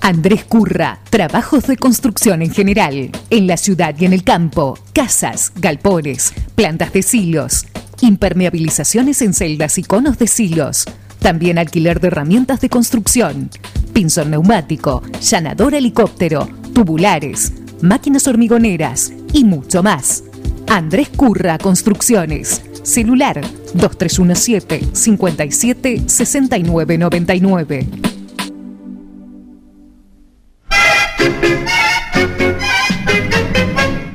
[0.00, 5.52] Andrés Curra, trabajos de construcción en general, en la ciudad y en el campo, casas,
[5.56, 7.66] galpones, plantas de silos,
[8.02, 10.84] impermeabilizaciones en celdas y conos de silos,
[11.18, 13.50] también alquiler de herramientas de construcción,
[13.92, 20.24] pinzón neumático, llanador helicóptero, tubulares, máquinas hormigoneras y mucho más.
[20.68, 22.67] Andrés Curra Construcciones.
[22.88, 23.38] Celular
[23.74, 27.86] 2317 57 69 99.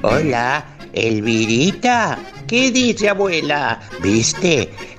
[0.01, 2.17] Hola, Elvirita.
[2.47, 3.79] ¿Qué dice abuela?
[4.01, 4.71] ¿Viste?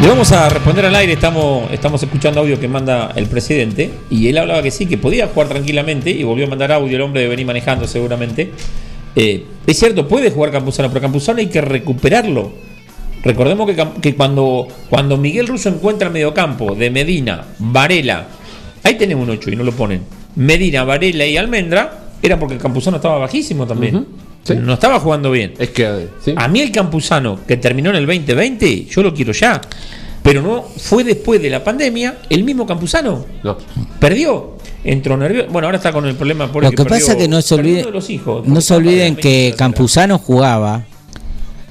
[0.00, 4.28] Le vamos a responder al aire, estamos, estamos escuchando audio que manda el presidente y
[4.28, 7.20] él hablaba que sí, que podía jugar tranquilamente y volvió a mandar audio, el hombre
[7.20, 8.50] de venir manejando seguramente.
[9.14, 12.50] Eh, es cierto, puede jugar Campuzano, pero Campuzano hay que recuperarlo.
[13.22, 18.26] Recordemos que, que cuando, cuando Miguel Russo encuentra el mediocampo de Medina, Varela,
[18.82, 20.00] ahí tenemos un 8 y no lo ponen.
[20.34, 24.06] Medina, Varela y Almendra, era porque Campuzano estaba bajísimo también.
[24.44, 24.54] Sí.
[24.56, 25.54] No estaba jugando bien.
[25.58, 26.34] Es que, sí.
[26.36, 29.60] A mí el Campuzano que terminó en el 2020, yo lo quiero ya.
[30.22, 33.24] Pero no fue después de la pandemia el mismo Campuzano.
[33.42, 33.56] No.
[33.98, 34.58] Perdió.
[34.84, 35.48] Entró nervioso.
[35.50, 37.86] Bueno, ahora está con el problema por Lo que pasa es que no se olviden,
[38.44, 40.84] no se olviden que Campuzano jugaba.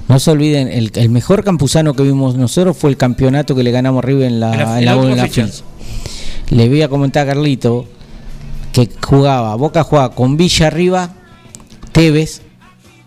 [0.07, 3.69] No se olviden, el, el mejor Campuzano que vimos nosotros fue el campeonato que le
[3.69, 5.47] ganamos arriba en la, En la- en en la- en fecha.
[6.49, 7.85] Le voy a comentar a Carlito
[8.73, 11.13] que jugaba, Boca jugaba con Villa arriba,
[11.91, 12.41] Tevez,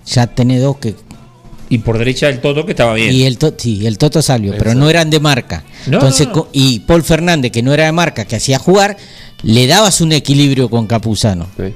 [0.06, 0.94] ya tenés dos que
[1.68, 3.12] Y por derecha el Toto que estaba bien.
[3.14, 5.64] y el to- sí, el Toto Salvio, pero no eran de marca.
[5.86, 6.42] No, Entonces, no, no.
[6.42, 8.96] co- y Paul Fernández, que no era de marca, que hacía jugar,
[9.42, 11.46] le dabas un equilibrio con Capuzano.
[11.56, 11.72] Sí.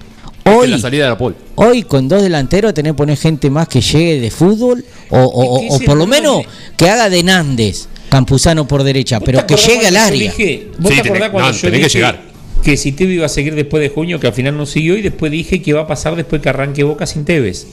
[0.49, 1.35] Hoy, la salida era Paul.
[1.57, 5.81] hoy con dos delanteros tenés que poner gente más que llegue de fútbol o, o-
[5.81, 6.43] por lo menos
[6.77, 10.31] que haga de Nández, Campuzano por derecha, ¿Vos pero que llegue al área.
[10.31, 12.23] dije- ¿Vos Sí, te tenés- acordás cuando no, yo tenés que llegar.
[12.63, 15.03] Que si Tevez iba a seguir después de junio, que al final no siguió, y
[15.03, 17.67] después dije que iba a pasar después que arranque Boca sin Tevez?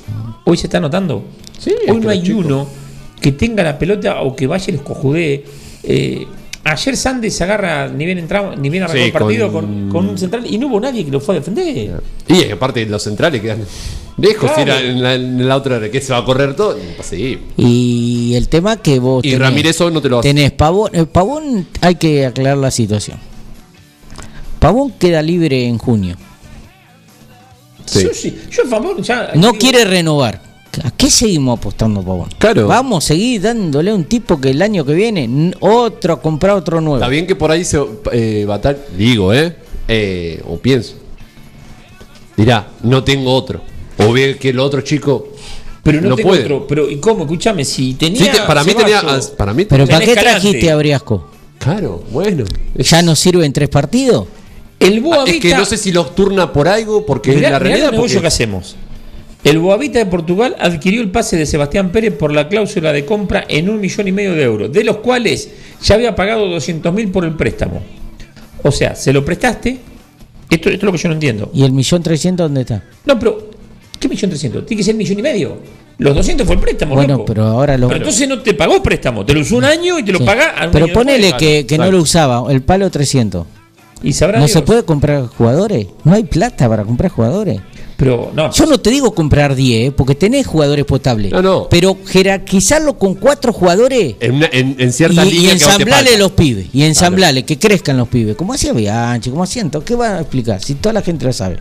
[0.45, 1.23] Hoy se está notando.
[1.57, 2.67] Sí, Hoy no hay uno
[3.21, 5.45] que tenga la pelota o que vaya y les cojudee.
[5.83, 6.27] Eh,
[6.65, 9.89] ayer Sandes se agarra, ni bien entramos, ni bien arrancó Sí, el partido con- con...
[9.89, 12.01] Con, un central y no hubo nadie que lo fue a defender.
[12.27, 13.59] Y es que aparte los centrales quedan
[14.17, 14.51] lejos.
[14.51, 14.55] Claro.
[14.55, 16.77] Si era en la, en la otra que se va a correr todo.
[17.01, 17.39] Sí.
[17.57, 20.29] Y el tema que vos Y Ramírez hoy no te lo hace.
[20.29, 23.17] Tenés Pavón, eh, Pavón hay que aclarar la situación.
[24.63, 26.15] Pavón queda libre en junio.
[27.83, 28.03] Sí.
[28.03, 29.31] Yo, sí, yo a favor, ya.
[29.35, 30.41] No digo, quiere renovar.
[30.85, 32.29] ¿A qué seguimos apostando Pavón?
[32.37, 32.65] Claro.
[32.65, 36.79] Vamos a seguir dándole a un tipo que el año que viene otro comprar otro
[36.79, 36.95] nuevo.
[36.95, 37.77] Está bien que por ahí se
[38.13, 39.53] eh, va a estar- digo, ¿eh?
[39.89, 40.95] Eh, O pienso.
[42.37, 43.61] Dirá, no tengo otro.
[43.97, 45.27] O ve que el otro chico
[45.83, 46.43] Pero no, no tengo puede.
[46.43, 46.65] otro.
[46.67, 47.23] Pero, ¿y cómo?
[47.23, 48.23] Escúchame, si tenía.
[48.23, 49.01] Sí, te- para mí tenía.
[49.37, 50.41] Para mí Pero ¿para tenés qué Escalante.
[50.41, 51.27] trajiste a Briasco?
[51.59, 52.45] Claro, bueno.
[52.75, 54.25] Es, ¿Ya no sirve en tres partidos?
[54.83, 55.31] El Boavista.
[55.35, 57.89] es que no sé si los turna por algo, porque Mirá- es la mirá realidad.
[57.89, 58.75] el negocio porque- que hacemos.
[59.43, 63.43] El Boavita de Portugal adquirió el pase de Sebastián Pérez por la cláusula de compra
[63.49, 65.49] en un millón y medio de euros, de los cuales
[65.83, 67.81] ya había pagado 200 mil por el préstamo.
[68.63, 69.79] O sea, se lo prestaste.
[70.49, 71.51] Esto, esto es lo que yo no entiendo.
[71.53, 72.83] ¿Y el millón trescientos dónde está?
[73.05, 73.49] No, pero
[73.99, 74.65] ¿Qué millón trescientos?
[74.65, 75.57] Tiene que ser millón y medio.
[75.97, 77.25] Los 200 fue el préstamo, Bueno, loco.
[77.25, 77.87] pero ahora lo.
[77.87, 80.19] Pero entonces no te pagó el préstamo, te lo usó un año y te lo
[80.19, 80.25] Sí.
[80.25, 81.39] paga al Pero año ponele después.
[81.41, 83.45] que, que no lo usaba, el palo 300.
[84.03, 84.51] Y sabrá ¿No Dios.
[84.51, 85.87] se puede comprar jugadores?
[86.03, 87.61] No hay plata para comprar jugadores.
[87.95, 88.51] Pero no.
[88.51, 89.91] Yo no te digo comprar 10, ¿eh?
[89.95, 91.31] porque tenés jugadores potables.
[91.31, 91.69] No, no.
[91.69, 95.67] Pero jerarquizarlo con cuatro jugadores En, una- en, en ciertas y, y líneas que a
[95.67, 96.65] vos te ensamblarle los pibes.
[96.73, 98.35] Y ensamblarle, que crezcan los pibes.
[98.35, 99.69] Como hacía Bianchi, como hacían.
[99.69, 100.61] ¿Qué van a explicar?
[100.61, 101.59] Si toda la gente lo sabe.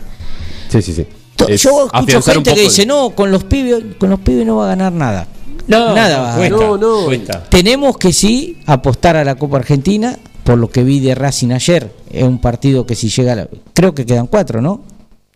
[0.68, 1.06] Sí, sí, sí.
[1.48, 4.64] Es Yo escucho gente que dice, no, con los pibes, con los pibes no va
[4.64, 5.26] a ganar nada.
[5.68, 7.04] No, Nada no, va a cuesta, No, no.
[7.04, 7.44] cuesta.
[7.48, 11.90] Tenemos que sí apostar a la Copa Argentina, por lo que vi de Racing ayer.
[12.12, 14.82] Es un partido que si llega a la- Creo que quedan cuatro, ¿no?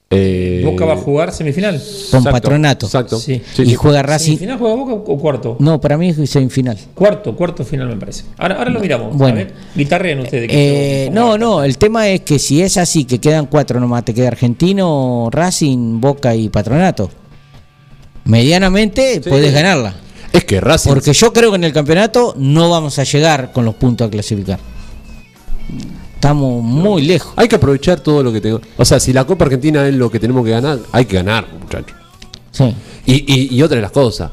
[0.09, 1.75] Eh, Boca va a jugar semifinal.
[1.75, 2.87] Con Exacto, Patronato.
[2.87, 3.19] Exacto.
[3.19, 3.43] Sí.
[3.55, 3.75] Sí, y sí.
[3.75, 4.27] juega Racing.
[4.37, 5.57] ¿Semifinal juega Boca o cuarto?
[5.59, 6.79] No, para mí es semifinal.
[6.95, 8.23] Cuarto, cuarto final me parece.
[8.39, 9.17] Ahora, ahora lo miramos.
[9.17, 9.45] Bueno.
[9.75, 10.49] Guitarrean ustedes.
[10.49, 14.05] que Eh, no, no, el tema es que si es así, que quedan cuatro nomás,
[14.05, 17.11] te queda Argentino, Racing, Boca y Patronato.
[18.25, 19.29] Medianamente Sí.
[19.29, 19.95] puedes ganarla.
[20.33, 20.91] Es que Racing.
[20.91, 24.11] Porque yo creo que en el campeonato no vamos a llegar con los puntos a
[24.11, 24.59] clasificar.
[26.15, 27.33] Estamos muy lejos.
[27.37, 28.61] Hay que aprovechar todo lo que tengo.
[28.77, 31.47] O sea, si la Copa Argentina es lo que tenemos que ganar, hay que ganar,
[31.61, 31.97] muchachos.
[32.51, 32.75] Sí.
[33.05, 34.31] Y, y, y otra de las cosas.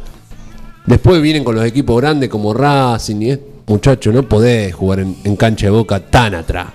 [0.85, 5.15] Después vienen con los equipos grandes como Racing y es- muchacho, no podés jugar en,
[5.23, 6.67] en cancha de boca tan atrás.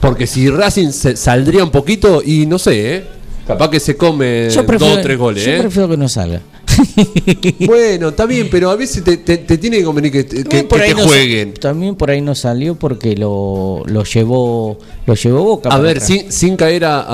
[0.00, 3.04] Porque si Racing se- saldría un poquito y no sé, ¿eh?
[3.46, 5.58] Capaz que se come prefiero, dos o tres goles, yo ¿eh?
[5.58, 6.40] prefiero que no salga.
[7.66, 10.68] Bueno, está bien, pero a veces te, te- te tiene que convenir que, que- También
[10.68, 11.54] que te no sa- jueguen.
[11.54, 15.68] también por ahí no salió porque lo, lo llevó lo llevó Boca.
[15.70, 17.04] A ver, sin, sin caer a,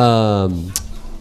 [0.45, 0.49] a-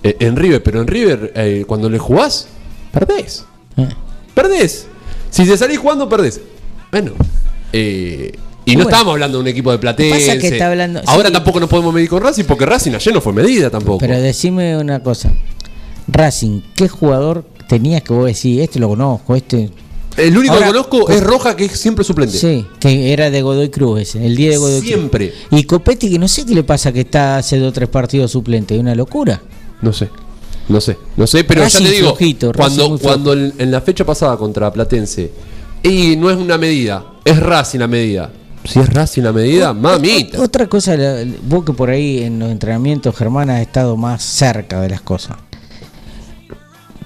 [0.04, 2.48] eh, en River, pero en River, eh, cuando le jugás,
[2.92, 3.46] perdés.
[3.78, 3.88] Eh.
[4.34, 4.88] Perdés.
[5.32, 6.40] Si te salís jugando, perdés.
[6.92, 7.12] Bueno.
[7.74, 8.32] eh,
[8.68, 8.90] y no Bueno.
[8.90, 10.28] estábamos hablando de un equipo de Platense.
[10.28, 11.34] Pasa que está hablando- Ahora sí.
[11.34, 14.00] tampoco nos podemos medir con Racing porque Racing ayer no fue medida tampoco.
[14.00, 15.32] Pero decime una cosa.
[16.08, 19.70] Racing, ¿qué jugador tenías que vos decís, este lo conozco, este...
[20.18, 22.38] El único Ahora, que conozco co- es Roja, que es siempre suplente.
[22.38, 24.88] Sí, que era de Godoy Cruz ese, el día de Godoy Cruz.
[24.88, 25.34] Siempre.
[25.52, 28.32] Y Copetti, que no sé qué le pasa que está hace dos o tres partidos
[28.32, 29.42] suplente, es una locura.
[29.82, 30.10] No sé.
[30.70, 33.82] No sé, no sé, pero Racing ya te digo, flojito, cuando, cuando en, en la
[33.82, 35.32] fecha pasada contra Platense,
[35.84, 38.32] y no es una medida, es Racing la medida.
[38.64, 40.40] Si es Racing la medida, mamita.
[40.40, 40.96] Ot- Otra cosa,
[41.44, 45.38] vos que por ahí en los entrenamientos, Germán, has estado más cerca de las cosas.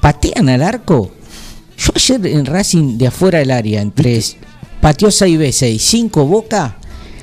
[0.02, 1.12] ¿Patean al arco?
[1.78, 4.22] Yo ayer en Racing de afuera del área, entre
[4.82, 6.78] pateó 6 veces y 5 boca,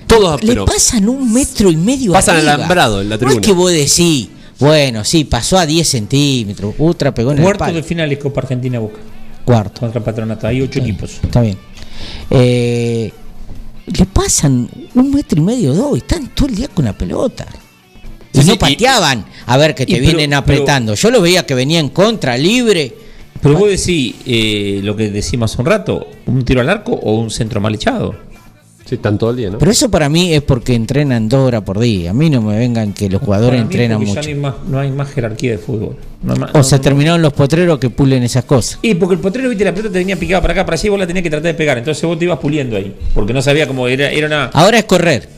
[0.06, 2.54] Todos, le pero pasan un metro y medio Pasan arriba.
[2.54, 3.40] alambrado en la No tribuna.
[3.40, 7.58] es que vos decís, bueno, sí, pasó a 10 centímetros, otra pegó en el Cuarto
[7.64, 7.76] palo.
[7.76, 8.98] de finales Copa Argentina Boca.
[9.44, 9.80] Cuarto.
[9.80, 10.46] Contra Patronato.
[10.48, 11.20] Hay ocho equipos.
[11.22, 11.56] Está bien.
[12.30, 13.12] Eh,
[13.86, 17.46] le pasan un metro y medio, dos, y están todo el día con la pelota.
[18.40, 20.94] Y Sí, no y- pateaban a ver que te pero- vienen apretando.
[20.94, 22.94] Yo lo veía que venía en contra, libre.
[23.42, 27.14] Pero vos decís eh, lo que decimos hace un rato: un tiro al arco o
[27.14, 28.14] un centro mal echado.
[28.88, 29.58] sí, están todo el día, ¿no?
[29.58, 32.10] Pero eso para mí es porque entrenan dos horas por día.
[32.10, 34.28] A mí no me vengan que los jugadores entrenan porque ya mucho.
[34.30, 35.96] No hay, más, no hay más jerarquía de fútbol.
[36.22, 38.78] No hay más- O no- se no- terminaron los potreros que pulen esas cosas.
[38.82, 40.90] Y porque el potrero, viste, la pelota te venía picada para acá, para allá y
[40.90, 41.78] vos la tenías que tratar de pegar.
[41.78, 42.94] Entonces vos te ibas puliendo ahí.
[43.12, 44.44] Porque no sabía cómo era, era una.
[44.46, 45.28] Ahora es correr.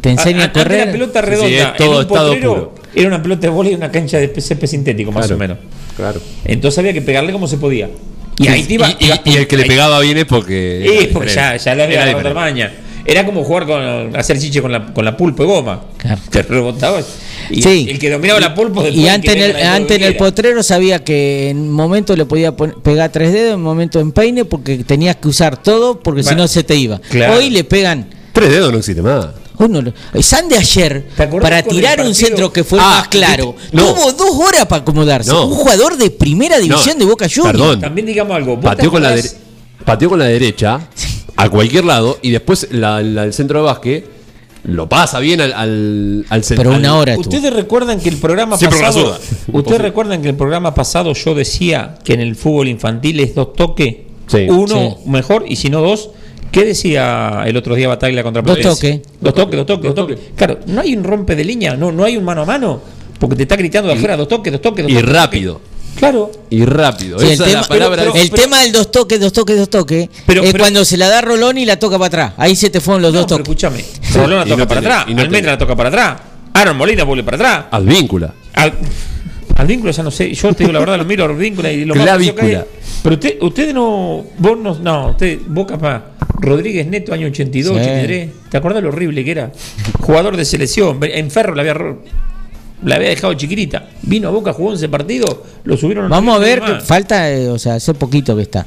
[0.00, 0.86] Te enseña a, antes correr.
[0.86, 2.74] la pelota Sí, sí, redonda es todo en un potrero puro.
[2.94, 5.58] era una pelota de bola y una cancha de césped sintético, más Claro, o menos.
[5.96, 6.20] Claro.
[6.44, 7.90] Entonces había que pegarle como se podía.
[8.38, 10.86] Y ahí te iba, y, y- y el que le pegaba bien es porque.
[11.00, 12.34] Sí, porque ya, ya le había diferente.
[12.34, 12.72] maña.
[13.08, 15.84] Era como jugar con hacer chiche con la, con la pulpa de goma.
[15.96, 16.20] Claro.
[16.28, 17.00] Te rebotaba.
[17.50, 17.86] Y Sí.
[17.88, 21.50] el que dominaba la pulpa Y antes en el, antes en el potrero sabía que
[21.50, 25.16] en un momento le podía pegar tres dedos, en un momento en peine, porque tenías
[25.16, 26.98] que usar todo, porque si no se te iba.
[26.98, 27.34] claro.
[27.34, 28.08] Hoy le pegan.
[28.32, 29.28] Tres dedos no existe más.
[29.58, 29.92] Hoy no lo-
[30.22, 33.94] San de ayer, ¿Te acordás para tirar un centro que fue Ah, más claro, no.
[33.94, 35.30] tuvo dos horas para acomodarse.
[35.30, 35.46] No.
[35.46, 37.58] Un jugador de primera división No, de Boca Juniors.
[37.58, 37.80] perdón.
[37.80, 38.60] También digamos algo.
[38.60, 40.80] Pateó con, la acordás- dere- pateó con la derecha
[41.36, 44.06] a cualquier lado y después la- la- el centro de básquet
[44.64, 47.16] lo pasa bien al, al, al cen- Pero una hora.
[47.16, 49.16] Ustedes recuerdan que el programa Siempre pasado.
[49.52, 53.52] Ustedes recuerdan que el programa pasado yo decía que en el fútbol infantil es dos
[53.52, 53.94] toques,
[54.26, 54.46] Sí.
[54.48, 55.08] uno Sí.
[55.10, 56.10] mejor y si no dos.
[56.56, 59.00] ¿Qué decía el otro día Bataglia contra Dos toques.
[59.20, 60.18] Dos toques, dos toques, dos toques.
[60.34, 62.80] Claro, no hay un rompe de línea, no, no hay un mano a mano,
[63.20, 65.06] porque te está gritando de afuera dos toques, dos toques, dos y toques.
[65.06, 65.60] dos rápido.
[65.96, 66.32] Claro.
[66.48, 67.18] Y rápido.
[67.18, 68.02] Sí, el Esa tema, es la palabra.
[68.04, 70.96] pero- el tema del dos toques, dos toques, dos toques, Pero- es pero- cuando se
[70.96, 72.32] la da Rolón y la toca para atrás.
[72.38, 73.62] Ahí se te fueron los No, dos pero toques.
[73.62, 73.84] escúchame.
[74.14, 76.16] Rolón la Y toca no para tenés- atrás, y no Almendra la toca para atrás,
[76.54, 77.64] Aaron Molina vuelve para atrás.
[77.70, 78.32] Advíncula.
[78.54, 78.72] Al,
[79.56, 81.84] al vínculo ya no sé, yo te digo la verdad, lo miro al vínculo y
[81.84, 82.06] lo más
[83.02, 86.02] Pero usted, usted no, vos no, no, usted, vos capaz,
[86.38, 87.80] Rodríguez Neto, año 82, Sí.
[87.82, 89.52] 83, ¿te acordás lo horrible que era?
[90.00, 91.76] Jugador de selección, en Ferro la había...
[92.84, 93.88] La había dejado chiquitita.
[94.02, 97.58] Vino a Boca, jugó ese partido, lo subieron Vamos a ver, que falta, eh, o
[97.58, 98.66] sea, hace poquito que está.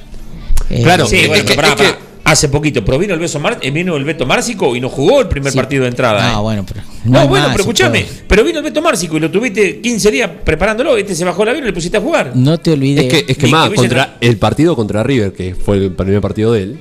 [0.68, 2.00] Eh, Claro, Sí, es bueno, que- pero pará, es que- pará.
[2.24, 5.22] hace poquito, pero vino el beso Mar- eh, vino el Beto Márcico y no jugó
[5.22, 5.58] el primer Sí.
[5.60, 6.32] partido de entrada.
[6.34, 6.42] No, eh.
[6.42, 6.82] bueno, pero.
[7.06, 10.30] No, bueno, más, pero escúchame, pero vino el Beto Márcico y lo tuviste 15 días
[10.44, 12.32] preparándolo, este se bajó el avión y le pusiste a jugar.
[12.34, 13.06] No te olvides.
[13.06, 15.92] Es que, es que más, que hubiese contra el partido contra River, que fue el
[15.94, 16.80] primer partido de él,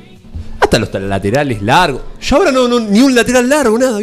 [0.76, 2.02] hasta los laterales largos.
[2.20, 3.98] Ya ahora no, no ni un lateral largo, nada,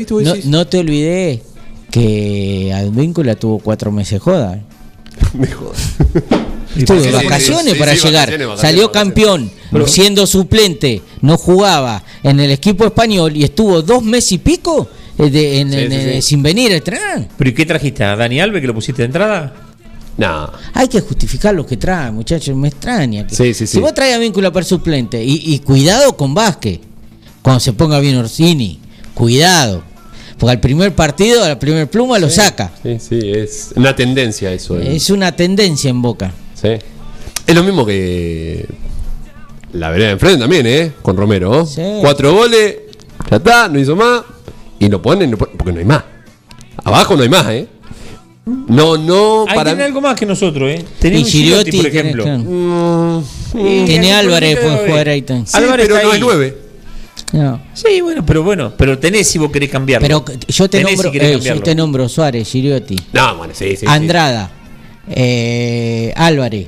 [0.45, 1.41] no, te olvides
[1.91, 4.59] que Advíncula tuvo cuatro meses joda.
[5.33, 5.77] me jodas.
[6.75, 8.25] Estuvo de vacaciones, sí, para sí, llegar.
[8.27, 9.49] vacaciones, vacaciones, Salió campeón,
[9.85, 15.29] siendo suplente, no jugaba en el equipo español y estuvo dos meses y pico eh,
[15.29, 16.21] de- en- Sí, en- sí, eh, sí.
[16.21, 17.29] sin venir a entrenar.
[17.37, 18.03] ¿Pero y qué trajiste?
[18.03, 19.53] ¿A Dani Alves que lo pusiste de entrada?
[20.17, 20.49] No.
[20.73, 22.55] Hay que justificar lo que trae, muchachos.
[22.55, 23.27] Me extraña.
[23.27, 23.73] que- Sí, sí, sí.
[23.73, 26.79] Si vos traes a Víncula para suplente y, y cuidado con Vázquez,
[27.41, 28.79] cuando se ponga bien Orsini,
[29.13, 29.83] cuidado.
[30.37, 32.71] Porque al primer partido, a la primer pluma lo saca.
[32.83, 34.77] Sí, sí, es una tendencia eso.
[34.79, 34.95] eh.
[34.95, 36.31] Es una tendencia en Boca.
[36.61, 36.69] Sí.
[37.47, 38.65] Es lo mismo que
[39.73, 40.91] la vereda de enfrente también, ¿eh?
[41.01, 41.65] Con Romero.
[41.65, 41.81] Sí.
[42.01, 42.75] Cuatro goles,
[43.29, 44.23] ya está, no hizo más.
[44.79, 46.03] Y lo ponen, no ponen, porque no hay más.
[46.83, 47.67] Abajo no hay más, ¿eh?
[48.45, 49.71] No, no, Ahí para.
[49.71, 50.85] tiene algo más que nosotros, ¿eh?
[50.99, 52.23] Tenía Y un Girotti, Girotti, por ejemplo.
[52.23, 53.19] tenés, Mm,
[53.57, 55.47] Y Tiene Álvarez, puede de- jugar ahí también.
[55.47, 56.19] sí, Álvarez pero está no ahí.
[56.19, 56.57] es nueve.
[57.33, 57.61] No.
[57.73, 60.05] Sí, bueno, pero bueno, pero tenés si vos querés cambiarlo.
[60.07, 63.69] Pero yo te Tenés nombro, si eh, yo te nombro Suárez, Giriotti, No, bueno, sí,
[63.71, 63.77] sí.
[63.77, 63.85] sí.
[63.87, 64.51] Andrada,
[65.09, 66.67] eh, Álvarez.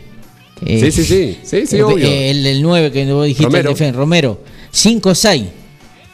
[0.66, 1.38] eh, Sí, sí, sí.
[1.44, 2.08] Sí, sí, eh, obvio.
[2.08, 3.70] el, el 9 que vos dijiste, Romero.
[3.70, 4.42] el defen- Romero.
[4.72, 5.44] 5 6.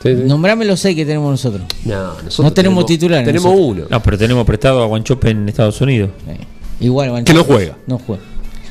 [0.04, 0.24] Sí, sí.
[0.26, 1.64] Nombrame los 6 que tenemos nosotros.
[1.86, 3.78] No, nosotros No tenemos titulares Tenemos nosotros.
[3.78, 3.86] uno.
[3.90, 6.10] No, pero tenemos prestado a Guanchope en Estados Unidos.
[6.28, 6.38] Eh,
[6.82, 7.32] igual, Bancho.
[7.32, 7.78] Que no juega.
[7.88, 8.22] No juega.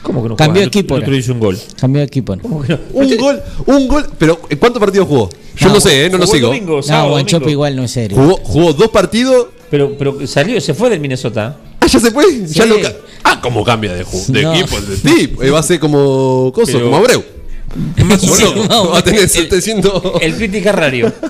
[0.02, 0.66] ¿Cómo que no Cambió juega?
[0.66, 1.18] Equipo El otro ahora.
[1.20, 1.58] hizo un gol.
[1.80, 2.36] Cambió equipo.
[2.36, 2.42] ¿no?
[2.42, 2.78] ¿Cómo que no?
[2.92, 4.06] Un gol, un gol.
[4.18, 5.30] Pero ¿cuántos partidos jugó?
[5.56, 6.10] Yo no, No, sé, ¿eh?
[6.10, 6.48] No lo sigo.
[6.48, 7.50] domingo, No, sábado, Guanchope domingo.
[7.52, 8.16] igual no es serio.
[8.18, 9.46] Jugó, jugó dos partidos.
[9.70, 11.56] Pero, pero salió, se fue del Minnesota.
[11.80, 12.24] Ah, ya se fue.
[12.46, 12.92] Ya lo ca-
[13.24, 14.52] ah, cómo cambia de, de No.
[14.54, 15.42] equipo el tipo.
[15.42, 17.24] Eh, va a ser como Coso, Pero- como Abreu.
[18.20, 20.02] Sí, Boludo, no, va a tener el- 700.
[20.20, 21.12] El.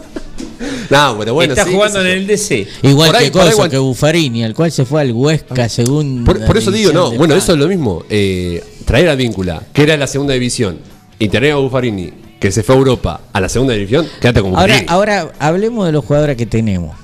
[0.91, 2.27] No, pero bueno, está sí, jugando en el.
[2.27, 2.67] DC.
[2.83, 5.69] Igual Por ahí- que ahí Coso, Guan- que Buffarini, al cual se fue al Huesca
[5.69, 6.25] según.
[6.25, 7.11] Por, por eso digo, no.
[7.13, 8.05] Bueno, eso es lo mismo.
[8.11, 10.79] Eh, traer a Víncula, que era la segunda división,
[11.19, 14.57] y traer a Buffarini, que se fue a Europa a la segunda división, quédate como
[14.59, 14.93] Ahora, Buffarini.
[14.93, 16.95] ahora hablemos de los jugadores que tenemos.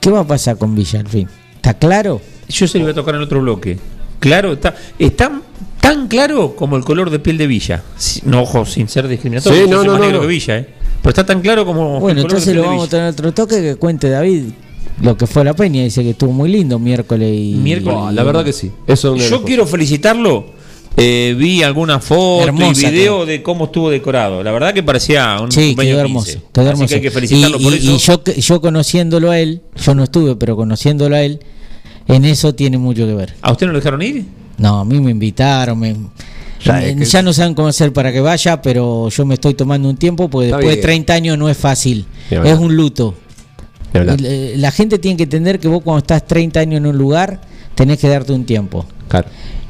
[0.00, 1.28] ¿Qué va a pasar con Villa al fin?
[1.56, 2.20] ¿Está claro?
[2.48, 3.78] Yo se lo voy a tocar en otro bloque.
[4.18, 5.40] Claro, está, está
[5.88, 7.82] tan claro como el color de piel de Villa.
[8.24, 9.64] No, ojo, sin ser discriminatorio.
[9.64, 10.20] Sí, no, no, más no, negro no.
[10.22, 10.68] que Villa, ¿eh?
[11.02, 12.00] Pero está tan claro como.
[12.00, 14.08] Bueno, el color de entonces piel lo de vamos a tener otro toque que cuente
[14.10, 14.44] David
[15.02, 15.82] lo que fue la peña.
[15.84, 17.54] Dice que estuvo muy lindo miércoles y.
[17.54, 17.98] Miércoles.
[18.00, 18.70] Oh, la verdad que sí.
[18.86, 20.54] Eso es de Yo quiero felicitarlo.
[20.98, 24.42] Eh, vi alguna foto Hermosa y video de cómo estuvo decorado.
[24.42, 26.00] La verdad que parecía un Sí, quedó 15.
[26.00, 26.38] hermoso.
[26.54, 26.88] Quedó Así hermoso.
[26.88, 27.90] que hay que felicitarlo y, por y- eso.
[27.92, 31.40] y yo, que- yo conociéndolo a él, yo no estuve, pero conociéndolo a él,
[32.08, 33.34] en eso tiene mucho que ver.
[33.42, 34.24] ¿A usted no lo dejaron ir?
[34.58, 35.96] No, a mí me invitaron, me-
[36.64, 39.96] Ya, me- no saben cómo hacer para que vaya, pero yo me estoy tomando un
[39.96, 40.80] tiempo porque después de bien.
[40.82, 42.06] 30 años no es fácil.
[42.30, 43.14] Es un luto.
[43.94, 47.40] Eh, La gente tiene que entender que vos cuando estás 30 años en un lugar,
[47.74, 49.28] tenés que darte un tiempo Claro.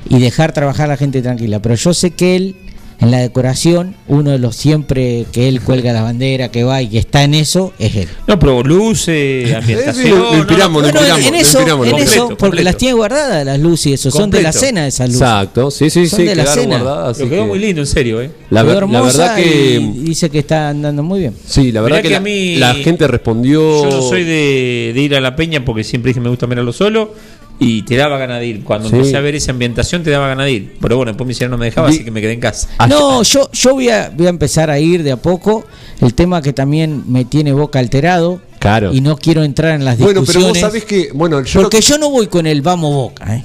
[0.08, 1.60] y dejar trabajar a la gente tranquila.
[1.60, 2.56] Pero yo sé que él,
[2.98, 6.88] en la decoración, uno de los siempre que él cuelga la bandera, que va y
[6.88, 8.08] que está en eso, es él.
[8.26, 10.10] No, pero luces, ambientación.
[10.10, 12.28] Lo- lo inspiramos, no, lo no, inspiramos, en lo eso, inspiramos, en lo eso completo,
[12.28, 12.64] porque completo.
[12.64, 15.20] las tiene guardadas las luces y eso, son de la cena esas luces.
[15.22, 15.70] Exacto.
[15.70, 16.24] Sí, sí, Son sí.
[16.24, 16.78] de la cena.
[16.78, 18.30] guardadas, Lo quedó que- muy lindo, en serio, ¿eh?
[18.50, 19.92] La, ver- la verdad que.
[19.98, 21.34] dice que está andando muy bien.
[21.46, 23.84] Sí, la verdad Mirá que, que la, a mí- la gente respondió.
[23.84, 26.72] Yo no soy de, de ir a la peña porque siempre dije me gusta mirarlo
[26.72, 27.12] solo
[27.58, 28.64] y te daba ganas de ir.
[28.64, 28.96] Cuando Sí.
[28.96, 30.76] empecé a ver esa ambientación te daba ganas de ir.
[30.80, 32.68] Pero bueno, después mi señora no me dejaba, así que me quedé en casa.
[32.78, 35.64] Ayer- No, yo, yo voy, a, voy a empezar a ir de a poco.
[36.00, 38.40] El tema que también me tiene boca alterado.
[38.58, 38.92] Claro.
[38.92, 40.52] Y no quiero entrar en las Bueno, discusiones.
[40.52, 41.10] pero vos sabés que.
[41.14, 41.62] Bueno, yo.
[41.62, 43.36] porque yo no voy con el vamos boca.
[43.36, 43.44] ¿eh?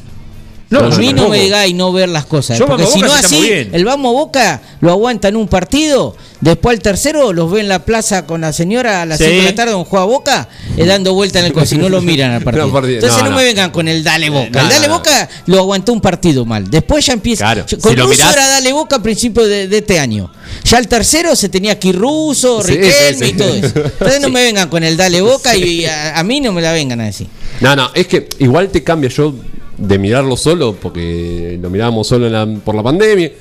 [0.70, 1.30] No, a mí no tampoco.
[1.32, 2.58] me digáis no ver las cosas.
[2.58, 3.70] Yo porque Vamos si Boca no así, bien.
[3.74, 6.16] el vamos boca lo aguanta en un partido.
[6.42, 9.26] Después al tercero los ve en la plaza con la señora a las Sí.
[9.26, 11.78] 5 de la tarde, donde juega boca, eh, dando vuelta en el coche.
[11.78, 12.66] No lo miran al partido.
[12.68, 14.50] No, partido- Entonces no, me vengan con el dale boca.
[14.52, 16.70] no, el dale boca lo aguantó un partido mal.
[16.70, 17.46] Después ya empieza.
[17.46, 20.32] Claro, si Con lo Russo mirás- era dale boca a principios de, de este año.
[20.64, 23.26] Ya el tercero se tenía ir Russo, Sí, Riquelme sí.
[23.26, 23.68] y todo eso.
[23.76, 26.72] Entonces no me vengan con el dale boca y a, a mí no me la
[26.74, 27.28] vengan a decir.
[27.60, 29.36] No, no, es que igual te cambia yo
[29.78, 33.32] de mirarlo solo, porque lo mirábamos solo en la- por la pandemia.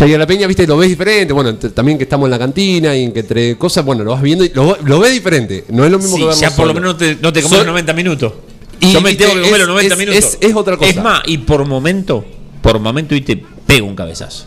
[0.00, 1.32] A la peña, viste, lo ves diferente.
[1.32, 4.44] Bueno, también que estamos en la cantina y que entre cosas, bueno, lo vas viendo
[4.44, 5.64] y lo, lo ves diferente.
[5.68, 7.40] No es lo mismo Sí, que verlo ya por lo menos no te, no te
[7.42, 8.32] comes Sol- los 90 minutos.
[8.80, 10.18] Y, Yo me viste, tengo que comer es- los 90 es- minutos.
[10.24, 10.90] es- es otra cosa.
[10.90, 12.24] Es más, y por momento,
[12.60, 14.46] por momento y te pego un cabezazo.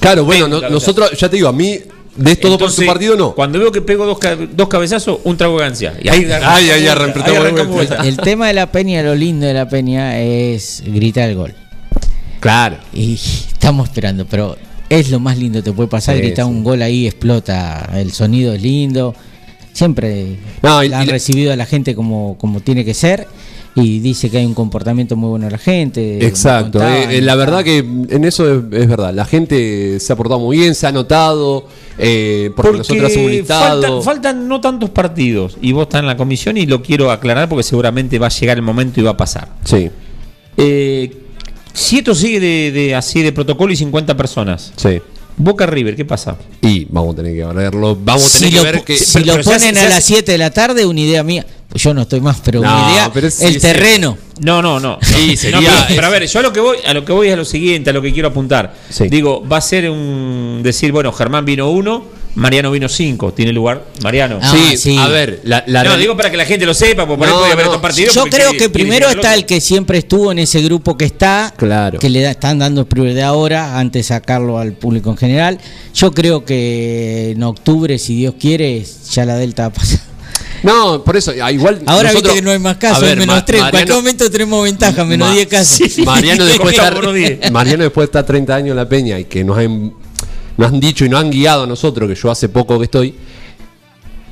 [0.00, 0.74] Claro, bueno, Venga, no- cabezazo.
[0.74, 1.78] nosotros, ya te digo, a mí
[2.14, 3.34] de todo por su partido, no.
[3.34, 4.18] Cuando veo que pego dos,
[4.54, 5.94] dos cabezazos, un trago de gancia.
[6.00, 6.70] Y ahí, Ay,
[7.66, 7.96] vuelta.
[8.06, 11.54] El tema de la peña, lo lindo de la peña es gritar el gol.
[12.40, 12.76] Claro.
[12.92, 14.56] Y estamos esperando, pero
[14.88, 16.50] es lo más lindo que te puede pasar, Sí, gritar sí.
[16.50, 19.14] un gol ahí, explota, el sonido es lindo.
[19.72, 23.28] Siempre No, y- han y la- recibido a la gente como, como tiene que ser
[23.76, 26.26] y dice que hay un comportamiento muy bueno de la gente.
[26.26, 29.14] Exacto, eh, eh, la verdad que en eso es, es verdad.
[29.14, 33.80] La gente se ha portado muy bien, se ha notado, eh, porque, nosotros un listado.
[33.82, 37.48] faltan, faltan no tantos partidos y vos estás en la comisión y lo quiero aclarar
[37.48, 39.48] porque seguramente va a llegar el momento y va a pasar.
[39.64, 39.90] Sí,
[40.56, 41.12] Eh,
[41.78, 45.00] si esto sigue de, de- así de protocolo y 50 personas, sí.
[45.40, 46.36] Boca River, ¿qué pasa?
[46.62, 47.96] Y vamos a tener que verlo.
[48.02, 48.96] Vamos a Si tener lo, que ver que.
[48.98, 51.22] si pero- lo se ponen hace- a las hace- 7 de la tarde, una idea
[51.22, 51.46] mía.
[51.68, 53.10] Pues yo no estoy más, pero No, una idea.
[53.12, 53.60] pero sí, el sí.
[53.60, 54.18] terreno.
[54.40, 54.98] No, no, no.
[55.02, 57.12] Sí, No, sería- pero, pero a ver, yo a lo que voy, a lo que
[57.12, 58.74] voy es a lo siguiente, a lo que quiero apuntar.
[58.90, 59.06] Sí.
[59.08, 62.04] Digo, va a ser un decir, bueno, Germán vino uno,
[62.38, 64.38] Mariano vino cinco, tiene lugar Mariano.
[64.40, 64.96] Ah, sí, sí.
[64.96, 67.32] a ver, la, la no, digo para que la gente lo sepa, porque por ahí
[67.34, 67.70] No, puede haber no.
[67.72, 68.14] otros partidos.
[68.14, 71.52] Yo creo quiere- que primero está el que siempre estuvo en ese grupo que está,
[71.56, 71.98] Claro.
[71.98, 75.58] que le da- están dando prioridad ahora antes de sacarlo al público en general.
[75.94, 80.00] Yo creo que en octubre, si Dios quiere, ya la Delta va a pasar.
[80.62, 81.80] No, por eso, ah, igual.
[81.86, 83.62] Ahora nosotros- viste que no hay más casos, ver, menos Ma- 3.
[83.62, 85.98] En cualquier momento tenemos ventaja, menos Ma- 10 casos.
[86.04, 86.74] Mariano después,
[87.14, 87.50] días.
[87.52, 89.92] Mariano después de estar 30 años en la peña y que nos han,
[90.58, 93.14] nos han dicho y nos han guiado a nosotros, que yo hace poco que estoy,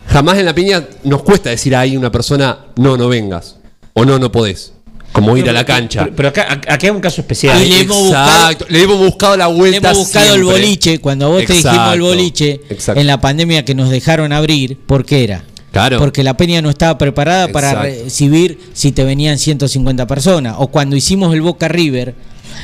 [0.09, 3.57] jamás en la peña nos cuesta decir ahí una persona, no, no vengas,
[3.95, 4.73] o no, no podés,
[5.13, 6.05] como ir a la cancha.
[6.05, 7.59] Pero, pero acá, acá hay un caso especial.
[7.59, 9.77] Le hemos buscado- Exacto, le hemos buscado la Le vuelta.
[9.91, 13.01] hemos buscado el boliche, cuando a vos te dijimos el boliche, exacto.
[13.01, 15.45] en la pandemia que nos dejaron abrir, ¿por qué era?
[15.73, 15.99] Claro.
[15.99, 20.55] Porque la peña no estaba preparada para recibir si te venían 150 personas.
[20.59, 22.15] O cuando hicimos el Boca River,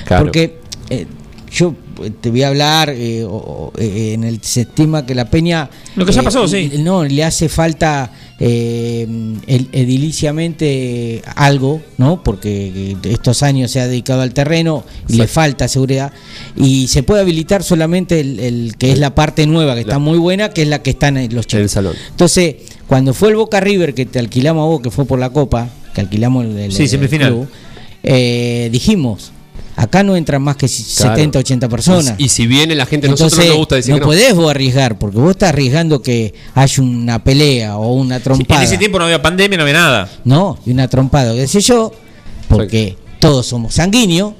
[0.06, 0.24] Claro.
[0.24, 0.56] porque
[0.88, 1.06] eh,
[1.54, 5.28] yo eh, te voy a hablar eh, o- eh, en el se estima que la
[5.30, 6.72] peña Lo que ya pasó, sí.
[6.78, 9.06] no le hace falta eh,
[9.46, 15.68] el- ediliciamente algo no porque estos años se ha dedicado al terreno y le falta
[15.68, 16.12] seguridad
[16.56, 20.18] y se puede habilitar solamente el, el que es la parte nueva que está muy
[20.18, 21.94] buena que es la que está en los chicos El salón.
[22.10, 22.56] entonces
[22.88, 25.68] cuando fue el Boca River que te alquilamos a vos que fue por la Copa
[25.94, 27.28] que alquilamos el, el- Sí, el semifinal.
[27.32, 27.48] club,
[28.02, 29.32] eh, dijimos
[29.76, 31.14] acá no entran más que Claro.
[31.16, 33.90] 70 80 personas Y, y si viene la gente, a nosotros entonces, nos gusta decir
[33.92, 34.06] no, que no.
[34.06, 38.62] podés vos arriesgar, porque vos estás arriesgando que haya una pelea o una En trompada.
[38.64, 40.10] ese tiempo no había pandemia, no había nada.
[40.24, 41.92] No, y una trompada, qué sé yo,
[42.48, 44.34] porque todos somos sanguíneos.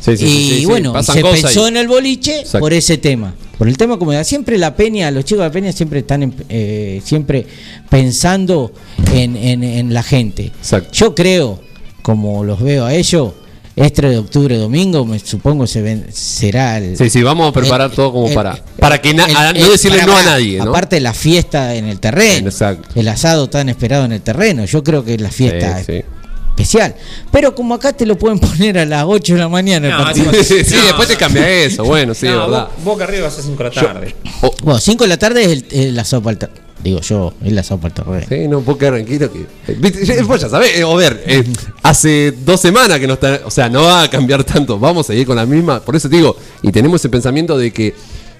[0.00, 2.60] Sí, sí, y sí, sí, sí, bueno, se pensó y- en el boliche Exacto.
[2.60, 3.34] por ese tema.
[3.58, 6.34] Por el tema como siempre la peña, los chicos de la peña siempre están en-
[6.48, 7.46] eh, siempre
[7.88, 8.72] pensando
[9.12, 10.46] en, en- en la gente.
[10.46, 10.90] Exacto.
[10.92, 11.60] Yo creo,
[12.02, 13.32] como los veo a ellos,
[13.76, 17.90] este de octubre domingo, me supongo se ven- será el, Sí, sí, vamos a preparar
[17.90, 18.62] el- todo como el- para.
[18.78, 20.70] Para que na- el- a- no el- decirle para- no a nadie, ¿no?
[20.70, 22.48] Aparte la fiesta en el terreno.
[22.48, 22.88] Exacto.
[22.94, 24.64] El asado tan esperado en el terreno.
[24.64, 26.02] Yo creo que es la fiesta Sí, sí.
[26.50, 26.94] especial.
[27.32, 29.88] Pero como acá te lo pueden poner a las 8 de la mañana.
[29.88, 30.32] el partido.
[30.44, 31.82] Sí, sí, No, después te cambia eso.
[31.84, 32.68] Bueno, sí, No, es verdad.
[32.84, 34.14] Bo- Boca va a ser 5 de la tarde.
[34.42, 36.63] Oh, Bueno, 5 de la tarde es el, el asado para el terreno.
[36.84, 38.26] Digo yo, es el asado para el terreno.
[38.28, 39.40] Sí, no puedo quedar tranquilo que.
[39.40, 41.42] eh, viste, ya- Vos ya sabés, eh, o ver, eh,
[41.82, 43.40] hace dos semanas que no está.
[43.46, 44.78] O sea, no va a cambiar tanto.
[44.78, 45.80] Vamos a seguir con la misma.
[45.80, 47.94] Por eso te digo, y tenemos ese pensamiento de que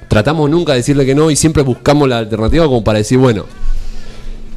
[0.08, 3.46] tratamos nunca de decirle que no y siempre buscamos la alternativa como para decir, bueno,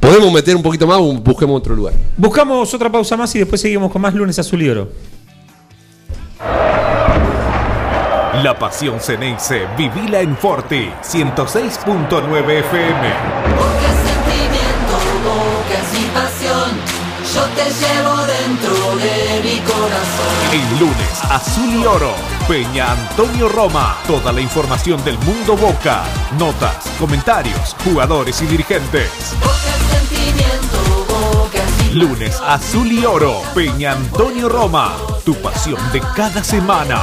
[0.00, 1.94] podemos meter un poquito más o busquemos otro lugar.
[2.16, 4.88] Buscamos otra pausa más y después seguimos con más lunes azul y oro.
[8.42, 13.12] La pasión Ceneice, vivila en Forti, 106.9 FM.
[13.56, 16.70] Porque sentimiento, boca es mi pasión.
[17.34, 20.38] Yo te llevo dentro de mi corazón.
[20.52, 22.14] El lunes, Azul y Oro,
[22.46, 23.96] Peña Antonio Roma.
[24.06, 26.04] Toda la información del mundo Boca.
[26.38, 29.34] Notas, comentarios, jugadores y dirigentes.
[29.40, 34.94] Porque sentimiento, es mi Lunes, Azul y Oro, Peña Antonio Roma.
[35.24, 37.02] Tu pasión de cada semana.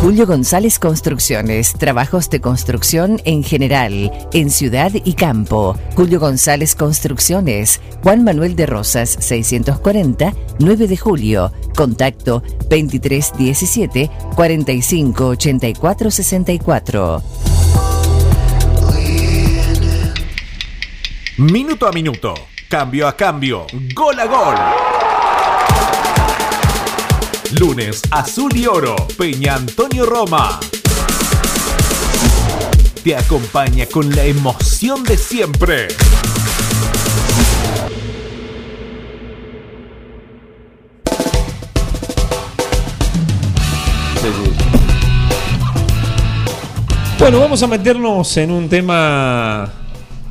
[0.00, 5.78] Julio González Construcciones, trabajos de construcción en general, en ciudad y campo.
[5.94, 11.52] Julio González Construcciones, Juan Manuel de Rosas, 640, 9 de julio.
[11.76, 17.22] Contacto 2317 4584 64.
[21.36, 22.32] Minuto a minuto,
[22.70, 25.09] cambio a cambio, gol a gol.
[27.58, 30.60] Lunes Azul y Oro, Peña Antonio Roma.
[33.02, 35.88] Te acompaña con la emoción de siempre.
[47.18, 49.72] Bueno, vamos a meternos en un tema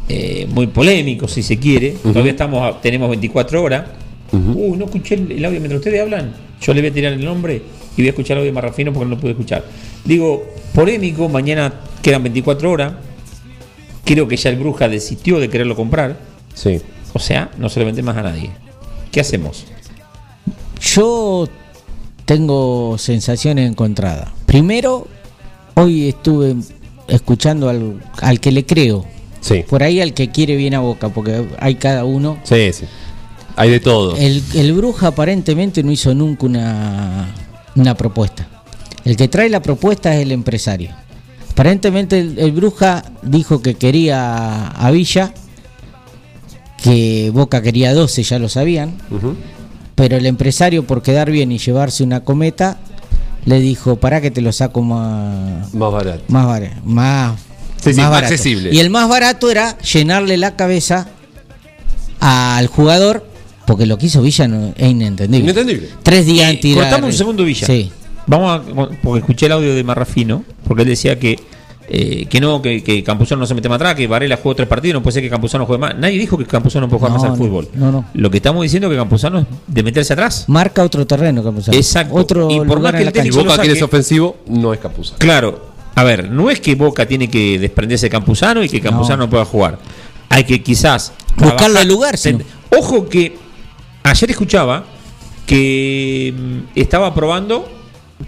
[0.07, 1.91] eh, muy polémico, si se quiere.
[2.01, 3.98] Todavía estamos, tenemos 24 horas.
[4.31, 6.33] Uy, no escuché el, el audio mientras ustedes hablan.
[6.61, 7.61] Yo le voy a tirar el nombre
[7.95, 9.65] y voy a escuchar el audio más rafino porque no lo pude escuchar.
[10.05, 12.93] Digo, polémico, mañana quedan 24 horas.
[14.05, 16.17] Creo que ya el Bruja desistió de quererlo comprar.
[16.53, 16.81] Sí.
[17.13, 18.51] O sea, no se lo vende más a nadie.
[19.11, 19.65] ¿Qué hacemos?
[20.81, 21.47] Yo
[22.25, 24.29] tengo sensaciones encontradas.
[24.45, 25.07] Primero,
[25.75, 26.55] hoy estuve
[27.07, 29.05] escuchando al, al que le creo.
[29.41, 29.63] Sí.
[29.67, 32.39] Por ahí al que quiere bien a boca, porque hay cada uno.
[32.43, 32.85] Sí, sí.
[33.59, 34.15] Hay de todo.
[34.15, 37.27] El, el Bruja aparentemente no hizo nunca una,
[37.75, 38.47] una propuesta.
[39.03, 40.91] El que trae la propuesta es el empresario.
[41.51, 45.33] Aparentemente el, el Bruja dijo que quería a Villa,
[46.81, 48.93] que Boca quería 12, ya lo sabían,
[49.95, 52.77] pero el empresario por quedar bien y llevarse una cometa,
[53.45, 56.23] le dijo, para que te lo saco más, Más barato.
[56.29, 56.75] más barato.
[56.85, 57.39] Más,
[57.83, 58.33] Sí, más barato.
[58.33, 58.69] accesible.
[58.73, 61.07] Y el más barato era llenarle la cabeza
[62.21, 63.28] al jugador,
[63.69, 65.43] porque lo que hizo Villa no, es inentendible.
[65.51, 65.89] Inentendible.
[66.01, 66.85] Tres días en tirar.
[66.85, 67.67] Cortame un segundo, Villa.
[67.67, 67.91] Sí.
[68.25, 68.63] Vamos a.
[69.03, 71.39] Porque escuché el audio de Marrafino, porque él decía que.
[71.87, 74.67] eh, que no, que, que Campuzano no se mete más atrás, que Varela jugó tres
[74.67, 75.95] partidos, no puede ser que Campuzano juegue más.
[75.97, 77.67] Nadie dijo que Campuzano no puede jugar No, más al no, fútbol.
[77.75, 78.05] no, no.
[78.13, 80.45] Lo que estamos diciendo es que Campuzano es de meterse atrás.
[80.47, 81.77] Marca otro terreno, Campuzano.
[81.77, 82.15] Exacto.
[82.15, 85.15] Otro Y por lugar más que el técnico Boca quiere saque- ofensivo, no es Capuza.
[85.19, 85.69] Claro.
[85.95, 89.29] A ver, no es que Boca tiene que desprenderse de Campuzano y que Campuzano no,
[89.29, 89.77] pueda jugar.
[90.29, 91.13] Hay que quizás.
[91.35, 92.77] Buscarle trabajar- lugar, no.
[92.77, 93.35] Ojo que
[94.03, 94.85] ayer escuchaba
[95.45, 97.67] que mm, estaba probando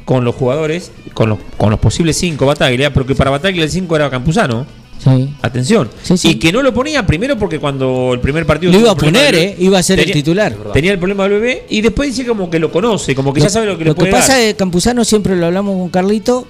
[0.05, 3.69] con los jugadores, con los, con los posibles cinco Bataglia, pero que para Bataglia el
[3.69, 4.65] 5 era Campuzano.
[5.03, 5.33] Sí.
[5.41, 5.89] Atención.
[6.03, 6.29] Sí, sí.
[6.29, 8.71] Y que no lo ponía primero porque cuando el primer partido.
[8.71, 9.55] Lo iba a poner, ¿eh?
[9.57, 10.55] Iba a ser el titular.
[10.73, 13.49] Tenía el problema del bebé y después dice como que lo conoce, como que ya
[13.49, 14.41] sabe lo que le Lo que puede pasa dar.
[14.41, 16.45] es que Campuzano siempre lo hablamos con Carlito,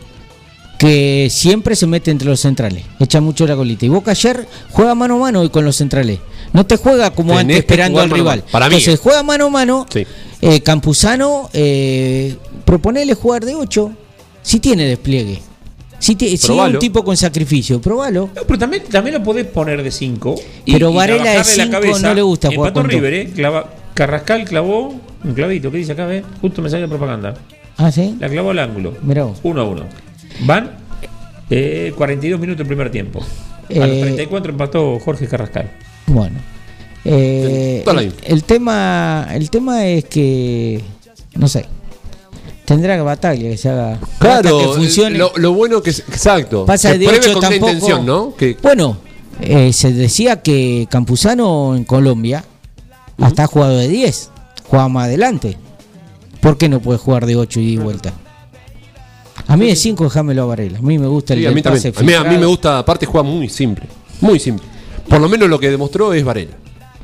[0.78, 3.86] que siempre se mete entre los centrales, echa mucho la colita.
[3.86, 6.19] Y Boca ayer juega mano a mano hoy con los centrales.
[6.53, 8.39] No te juega como Tenés antes esperando al rival.
[8.39, 8.51] mano.
[8.51, 9.01] Para mí, Entonces eh.
[9.01, 9.85] juega mano a mano.
[9.89, 10.05] Sí.
[10.41, 12.35] Eh, Campuzano, eh,
[12.65, 13.91] proponele jugar de 8.
[14.41, 15.39] Si tiene despliegue.
[15.99, 18.29] Si, ti- si es un tipo con sacrificio, probalo.
[18.35, 20.35] No, pero también, también lo podés poner de 5.
[20.65, 23.29] Pero Varela de cinco no le gusta jugar con River, ¿eh?
[23.35, 25.69] Clava- Carrascal clavó un clavito.
[25.71, 26.07] ¿Qué dice acá?
[26.07, 26.23] Ve?
[26.41, 27.35] Justo me sale la propaganda.
[27.77, 28.15] Ah, sí.
[28.19, 28.95] La clavó al ángulo.
[29.03, 29.37] Mirá vos.
[29.43, 29.83] 1 a 1.
[30.45, 30.71] Van
[31.51, 33.19] eh, 42 minutos el primer tiempo.
[33.19, 35.69] A los Eh, 34 empató Jorge Carrascal.
[36.07, 36.39] Bueno.
[37.03, 37.83] Eh,
[38.23, 40.83] el, tema el tema es que
[41.35, 41.65] no sé.
[42.65, 45.17] Tendrá que batalla que se haga Claro, que funcione.
[45.17, 45.99] Lo, lo bueno que es.
[45.99, 46.65] Exacto.
[46.65, 47.71] Pasa que de hecho con tampoco.
[47.71, 48.35] intención, ¿no?
[48.35, 48.97] Que, Bueno,
[49.41, 52.45] eh, se decía que Campuzano en Colombia
[53.19, 54.29] hasta ha jugado de 10,
[54.67, 55.57] juega más adelante.
[56.39, 58.13] ¿Por qué no puede jugar de 8 y de vuelta?
[59.47, 60.79] A mí de 5 déjamelo a Varela.
[60.79, 61.93] A mí me gusta el sí, a mí pase.
[61.95, 63.85] A mí, a mí me gusta, aparte juega muy simple.
[64.21, 64.65] Muy simple.
[65.12, 66.53] Por lo menos lo que demostró es Varela.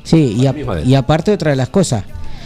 [0.04, 2.04] Sí, y, a- aparte otra de las cosas,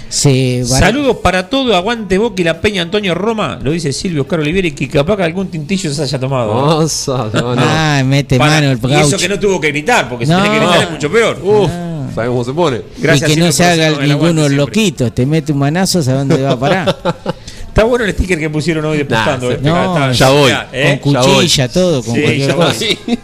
[0.09, 4.67] Saludos para todo, aguante Boca y la Peña Antonio Roma, lo dice Silvio Oscar Olivera
[4.67, 6.53] y que capaz que algún tintillo se haya tomado.
[6.53, 6.81] ¿no?
[6.81, 7.61] No, no.
[7.65, 10.49] Ah, mete Para- mano el y eso que no tuvo que gritar, porque si tiene
[10.49, 11.39] que gritar es mucho peor.
[11.41, 11.69] Uf,
[12.13, 12.81] ¿sabes cómo se pone?
[12.97, 16.51] Gracias, y que no se haga ninguno loquito, te mete un manazo, ¿sabes dónde va
[16.51, 16.97] a parar?
[17.69, 19.47] Está bueno el sticker que pusieron hoy despostando.
[19.49, 20.51] Nah, eh, no, está- ya voy.
[20.73, 20.99] ¿eh?
[21.01, 21.33] con Ya voy.
[21.35, 22.73] cuchilla, todo, con Sí, ya cosa.
[22.79, 23.19] voy.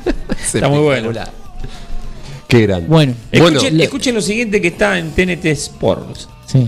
[0.54, 1.12] Está muy bueno.
[2.48, 2.88] Qué grande.
[2.88, 6.28] Bueno, Bueno, Escuchen, le- escuchen lo siguiente que está en TNT Sports.
[6.45, 6.68] sí.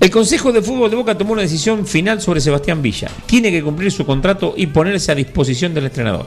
[0.00, 3.08] El Consejo de Fútbol de Boca tomó una decisión final sobre Sebastián Villa.
[3.24, 6.26] Tiene que cumplir su contrato y ponerse a disposición del entrenador.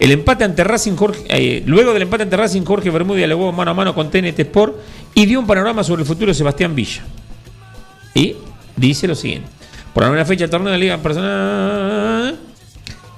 [0.00, 3.70] El empate ante Racing Jorge, eh, luego del empate ante Racing, Jorge Bermúdez dialogó mano
[3.70, 4.76] a mano con TNT Sport
[5.14, 7.02] y dio un panorama sobre el futuro de Sebastián Villa.
[8.14, 8.34] Y
[8.74, 9.48] dice lo siguiente:
[9.94, 12.36] por la nueva fecha del torneo de la Liga Personal.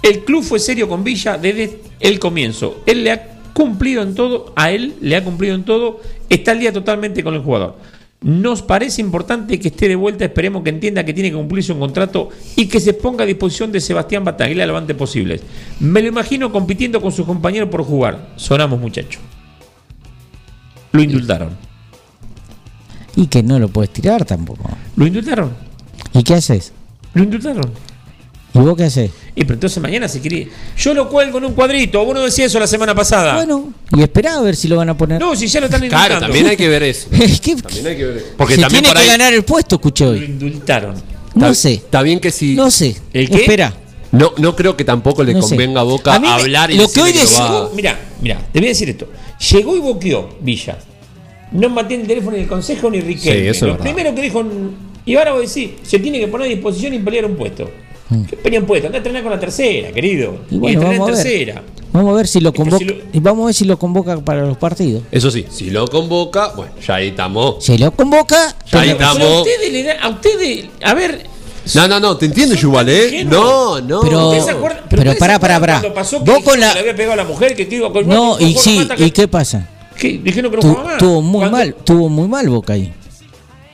[0.03, 2.83] El club fue serio con Villa desde el comienzo.
[2.85, 6.61] Él le ha cumplido en todo, a él le ha cumplido en todo, está al
[6.61, 7.77] día totalmente con el jugador.
[8.21, 11.79] Nos parece importante que esté de vuelta, esperemos que entienda que tiene que cumplirse un
[11.79, 15.41] contrato y que se ponga a disposición de Sebastián Bataglia lo antes posible.
[15.79, 18.31] Me lo imagino compitiendo con sus compañeros por jugar.
[18.35, 19.23] Sonamos muchachos.
[20.91, 21.51] Lo indultaron.
[23.15, 24.69] Y que no lo puedes tirar tampoco.
[24.97, 25.53] Lo indultaron.
[26.13, 26.73] ¿Y qué haces?
[27.15, 27.71] Lo indultaron.
[28.55, 29.11] ¿Y vos qué haces?
[29.35, 30.49] Y pero entonces mañana se quiere.
[30.77, 32.05] Yo lo cuelgo en un cuadrito.
[32.05, 33.35] Vos no decías eso la semana pasada.
[33.37, 35.21] Bueno, y esperá a ver si lo van a poner.
[35.21, 36.07] No, si ya lo están indultando.
[36.09, 37.09] Claro, también hay que ver eso.
[37.13, 38.27] Es que También hay que ver eso.
[38.37, 39.19] Porque se también tiene por que ahí.
[39.19, 40.25] ganar el puesto, escuché Lo hoy.
[40.25, 40.95] indultaron.
[41.35, 42.55] No está- sé, Está bien que si.
[42.55, 42.97] no sé.
[43.13, 43.43] ¿El qué?
[43.43, 43.73] Espera.
[44.11, 45.51] No, no creo que tampoco le No sé.
[45.51, 48.59] convenga a Boca A mí me- hablar y lo que hoy lo Mira, mira, te
[48.59, 49.09] voy a decir esto.
[49.53, 50.79] Llegó y boqueó Villa.
[51.53, 53.41] No mantiene el teléfono ni el consejo ni Riquelme.
[53.43, 53.83] Sí, eso es Lo verdad.
[53.85, 54.43] primero que dijo.
[55.05, 57.71] Y ahora vos decís, se tiene que poner a disposición y pelear un puesto.
[58.29, 58.87] ¿Qué pelea un puesto?
[58.87, 60.33] Anda a entrenar con la tercera, querido.
[60.51, 60.55] Mm.
[60.55, 61.33] Y bueno, entrenar vamos en a ver.
[61.37, 61.63] tercera.
[61.93, 62.79] Vamos a ver si lo Pero convoca.
[62.79, 65.03] si lo- Y vamos a ver si lo convoca para los partidos.
[65.11, 67.65] Eso sí, si lo convoca, bueno, ya ahí estamos.
[67.65, 69.17] Si lo convoca, Ya ahí pero- estamos.
[69.19, 71.27] Pero a ustedes, le da- a ustedes, a ver,
[71.75, 73.25] No, no, no, te entiendo, Yuval, ¿eh?
[73.27, 74.01] No, no.
[74.01, 74.33] Pero-
[74.89, 75.81] pero se pará, pará, pará.
[75.81, 77.93] Cuando pasó Vos con la- que le había pegado a la mujer que te iba
[77.93, 79.69] con No, y sí, ¿y qué pasa?
[79.95, 80.99] que Dijeron que no jugaba más.
[80.99, 82.91] tuvo muy mal, tuvo muy mal Boca ahí.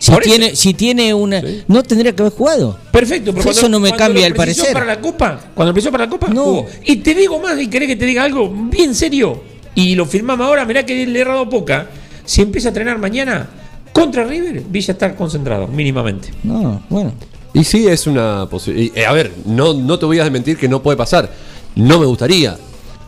[0.05, 2.78] Si Por eso- tiene, si tiene una, no tendría que haber jugado.
[2.92, 4.70] Perfecto, pero Eso no me cambia el parecer.
[4.74, 6.44] para la Copa, cuando empezó para la Copa, No.
[6.44, 6.66] jugó.
[6.84, 9.42] Y te digo más, y querés que te diga algo bien serio,
[9.74, 11.86] y lo firmamos ahora, mirá que le he errado poca.
[12.26, 13.48] Si empieza a entrenar mañana
[13.94, 16.34] contra River, Villa está concentrado, mínimamente.
[16.42, 17.14] No, bueno.
[17.55, 19.07] Y sí, es una posibilidad.
[19.07, 21.30] a ver, no, no te voy a desmentir que no puede pasar.
[21.76, 22.59] No me gustaría.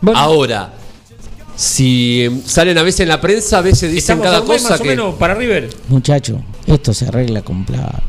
[0.01, 0.19] Bueno.
[0.19, 0.73] Ahora,
[1.57, 4.47] si em, salen a veces en la prensa, a veces dicen Estamos cada a un
[4.47, 4.89] mes cosa más o que.
[4.89, 5.69] menos para River.
[5.89, 8.03] Muchacho, esto se arregla con plata.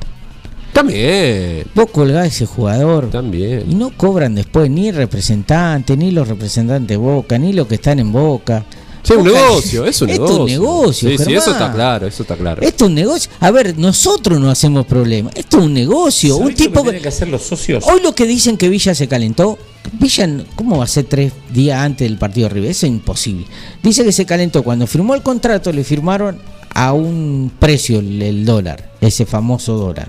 [0.72, 3.78] También, Vos colgás a ese jugador y también.
[3.78, 8.12] no cobran después ni representantes, ni los representantes de Boca, ni los que están en
[8.12, 8.64] Boca.
[9.03, 10.34] Sí, un negocio, es un negocio.
[10.34, 12.61] es un negocio, Sí, sí, eso está claro, eso está claro.
[12.62, 13.30] Esto es un negocio.
[13.40, 15.30] A ver, nosotros no hacemos problema.
[15.34, 16.36] Esto es un negocio.
[16.36, 17.84] Un ¿Sabés lo tipo que tienen que hacer los socios?
[17.86, 19.59] Hoy lo que dicen que Villa se calentó,
[19.93, 22.70] Villa, no- ¿cómo va a ser tres días antes del partido de River?
[22.70, 23.47] Eso es imposible.
[23.82, 26.39] Dice que se calentó cuando firmó el contrato, le firmaron
[26.74, 30.09] a un precio el, el dólar, ese famoso dólar,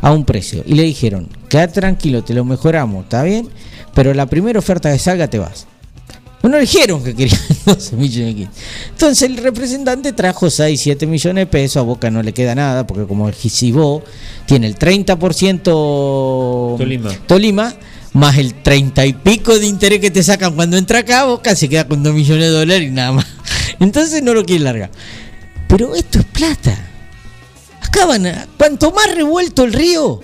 [0.00, 0.62] a un precio.
[0.66, 3.48] Y le dijeron, quédate tranquilo, te lo mejoramos, ¿está bien?
[3.94, 5.66] Pero la primera oferta que salga te vas.
[6.42, 8.50] No dijeron que querían 12 millones de quince.
[8.90, 12.86] Entonces el representante trajo 6, 7 millones de pesos, a Boca no le queda nada,
[12.86, 14.02] porque como el Gisibó
[14.46, 17.10] tiene el 30% Tolima.
[17.26, 17.74] Tolima,
[18.14, 21.68] más el 30 y pico de interés que te sacan cuando entra acá, Boca se
[21.68, 23.26] queda con 2 millones de dólares y nada más.
[23.80, 24.90] Entonces no lo quiere largar.
[25.68, 26.78] Pero esto es plata.
[27.82, 30.20] Acá van a- cuanto más revuelto el río,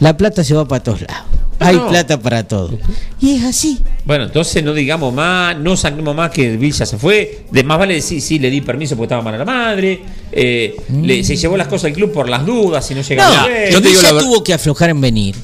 [0.00, 1.24] la plata se va para todos lados.
[1.60, 1.88] Hay No.
[1.88, 2.76] plata para todo.
[3.20, 3.80] Y es así.
[4.04, 7.46] Bueno, entonces no digamos más, no saquemos más que Villa se fue.
[7.52, 10.02] De más vale decir, sí, le di permiso porque estaba mal a la madre.
[10.32, 13.34] eh, le- se llevó las cosas al club por las dudas, si no llegaba Mm.
[13.36, 15.36] No, a yo te digo Villa la tuvo que aflojar en venir.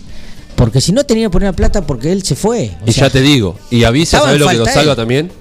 [0.61, 2.77] Porque si no tenía que poner plata porque él se fue.
[2.85, 4.97] O Y sea, ya te digo, y avisa, ¿sabes lo que lo salva él.
[4.97, 5.33] también?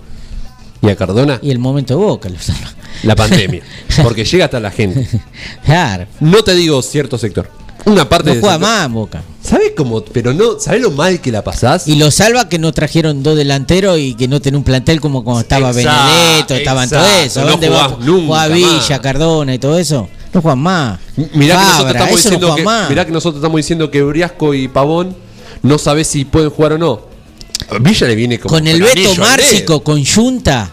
[0.81, 2.71] Y a Cardona, Y el momento de boca lo salva.
[3.03, 3.61] la pandemia.
[4.03, 5.05] Porque llega hasta la gente.
[5.65, 6.07] Claro.
[6.21, 7.49] No te digo cierto sector.
[7.85, 8.69] Una parte No del juega sector.
[8.71, 9.23] más en boca.
[9.43, 10.01] ¿Sabes cómo?
[10.05, 11.85] Pero no, ¿sabes lo mal que la pasás?
[11.87, 15.23] Y lo salva que no trajeron dos delanteros y que no tenía un plantel como
[15.25, 17.41] cuando estaba Exacto, Benedetto, estaban todo exacto, eso.
[17.41, 17.97] no ¿Dónde jugás va?
[18.05, 18.99] nunca Villa, más.
[19.01, 20.07] Cardona y todo eso.
[20.33, 20.99] No juegan más.
[21.33, 24.67] Mirá que, nosotros estamos no diciendo que, mirá que nosotros estamos diciendo que Briasco y
[24.67, 25.15] Pavón
[25.63, 27.01] no sabés si pueden jugar o no.
[27.69, 30.71] A Villa le viene como Con el Beto Márcico, con Junta.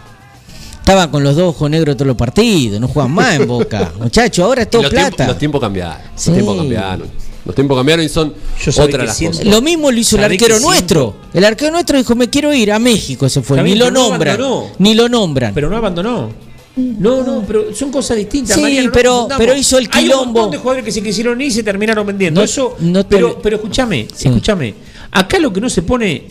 [0.78, 2.80] Estaban con los dos ojos negros todos los partidos.
[2.80, 3.92] No juegan más en boca.
[3.98, 5.26] Muchachos, ahora es todo los, plata.
[5.26, 5.96] los tiempos cambiaron.
[6.14, 6.30] Sí.
[6.30, 7.10] Los tiempos cambiaron.
[7.44, 8.34] Los tiempos cambiaron y son
[8.78, 9.52] otras las siento- cosas.
[9.52, 11.16] Lo mismo lo hizo el ¿Sabés arquero que nuestro.
[11.32, 13.62] El arquero nuestro dijo, me quiero ir a México, se fue.
[13.62, 14.34] Ni lo no nombran.
[14.40, 14.70] abandonó.
[14.78, 15.54] ni lo nombran.
[15.54, 16.30] Pero no abandonó.
[16.76, 18.54] No, no, pero son cosas distintas.
[18.54, 20.32] Sí, Mariano, pero- pero hizo el Hay un quilombo.
[20.32, 22.40] montón de jugadores que se quisieron ir y se terminaron vendiendo.
[22.40, 24.28] No- Eso, no te- pero, pero escúchame, Sí.
[24.28, 24.74] escúchame.
[25.10, 26.24] Acá lo que no se pone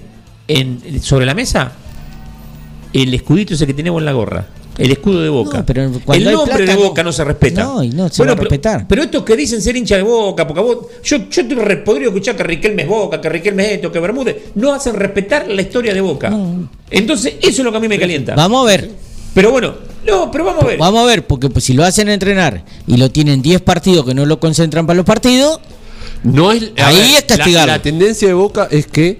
[0.48, 1.72] en, sobre la mesa,
[2.94, 4.48] el escudito ese que tenemos en la gorra.
[4.78, 5.60] El escudo de Boca.
[5.60, 5.92] No, pero el
[6.26, 7.64] nombre plata de Boca no se respeta.
[7.64, 8.86] No, y no se va a pero- respetar.
[8.90, 12.36] Pero estos que dicen ser hincha de Boca, porque vos, yo, yo re- podría escuchar
[12.36, 15.94] que Riquelme es Boca, que Riquelme es esto, que Bermúdez, no hacen respetar la historia
[15.94, 16.30] de Boca.
[16.92, 18.36] Entonces, eso es lo que a mí me calienta.
[18.36, 18.92] Vamos a ver.
[19.34, 19.76] Pero bueno,
[20.08, 20.78] no, pero vamos a ver.
[20.78, 24.14] Vamos a ver, porque pues, si lo hacen entrenar y lo tienen 10 partidos que
[24.14, 25.60] no lo concentran para los partidos,
[26.24, 27.68] No es, Ahí ver, es castigarlo.
[27.68, 29.20] La, la tendencia de Boca es que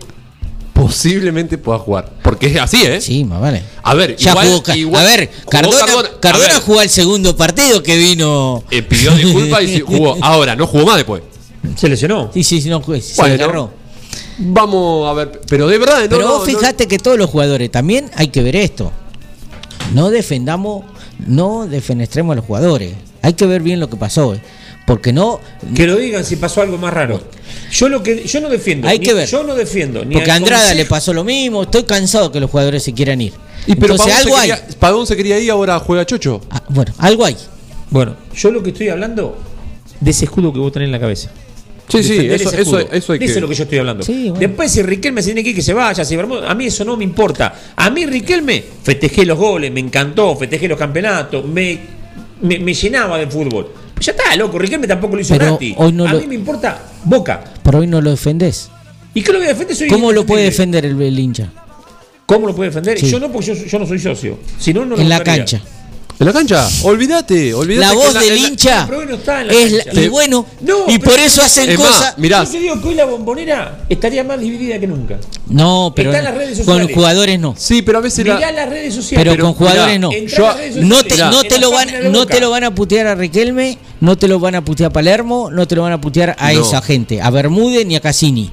[0.74, 2.12] posiblemente pueda jugar.
[2.22, 3.00] Porque es así, ¿eh?
[3.00, 3.64] sí, más vale.
[3.84, 4.74] A ver, Ya igual- jugó.
[4.76, 6.10] Igual- a ver, Cardona, Cardona.
[6.20, 6.62] Cardona, A ver.
[6.62, 8.64] jugó el segundo partido que vino.
[8.72, 10.18] Eh, pidió disculpas y jugó.
[10.22, 11.22] Ahora, no jugó más después.
[11.78, 12.30] Se lesionó.
[12.34, 13.72] Sí, sí, sí, no, se Bueno, agarró.
[14.38, 15.42] Vamos a ver.
[15.48, 18.28] Pero de verdad, no, Pero no, vos no- fijate que todos los jugadores, también hay
[18.28, 18.92] que ver esto.
[19.96, 20.86] No defendamos,
[21.26, 22.94] no defenestremos a los jugadores.
[23.22, 24.36] Hay que ver bien lo que pasó.
[24.36, 24.42] eh.
[24.86, 25.40] Porque no.
[25.76, 27.20] Que lo digan si pasó algo más raro.
[27.72, 28.88] Yo lo que yo no defiendo.
[28.88, 29.28] Hay ni- que ver.
[29.28, 30.06] Yo no defiendo.
[30.06, 31.64] Ni Porque a Andrada consejo- le pasó lo mismo.
[31.64, 33.34] Estoy cansado que los jugadores se quieran ir.
[33.66, 34.50] Y pero Entonces algo se hay.
[34.52, 36.40] quería, Pavón se quería ir, ahora juega Chocho.
[36.52, 37.36] Ah, bueno, algo hay.
[37.90, 39.38] Bueno, yo lo que estoy hablando
[40.00, 41.32] de ese escudo que vos tenés en la cabeza.
[41.88, 43.32] Sí, sí, eso, ese eso, eso hay De que.
[43.32, 44.04] eso es lo que yo estoy hablando.
[44.04, 44.40] Sí, bueno.
[44.40, 46.04] Después, si Riquelme se tiene que ir, que se vaya.
[46.04, 47.54] Si Bermúdez- a mí eso no me importa.
[47.76, 51.80] A mí, Riquelme, festejé los goles, me encantó, festejé los campeonatos, me,
[52.42, 53.72] me, me llenaba de fútbol.
[54.02, 55.76] Ya está, loco, Riquelme tampoco lo hizo Pero gratis.
[55.78, 57.44] hoy no a lo- mí me importa Boca.
[57.64, 58.70] Por hoy no lo defendés.
[59.14, 59.76] ¿Y qué lo voy a defender?
[59.78, 61.52] Soy ¿Cómo lo puede defender el, el hincha?
[62.26, 63.00] ¿Cómo lo puede defender?
[63.00, 63.10] Sí.
[63.10, 64.40] Yo no, porque yo, yo no soy socio.
[64.60, 65.62] Si no, no lo En la cancha.
[66.18, 67.88] En la cancha, olvídate, olvídate.
[67.88, 70.08] La voz la- del la- hincha Pero hoy no está en la es la- y
[70.08, 72.18] bueno, No, y por eso hacen Es más, cosas.
[72.18, 75.18] mirá, Yo te digo que hoy la bombonera estaría más dividida que nunca.
[75.48, 76.96] No, pero Está en las redes con sociales.
[76.96, 77.54] jugadores no.
[77.58, 79.28] Sí, pero a veces la- Mirá las redes sociales.
[79.30, 80.10] Pero, con jugadores no.
[80.12, 83.78] Yo- No te, no te lo van, no te lo van a putear a Riquelme,
[84.00, 86.54] no te lo van a putear a Palermo, no te lo van a putear a
[86.54, 86.62] No.
[86.62, 88.52] esa gente, a Bermúdez ni a Cassini.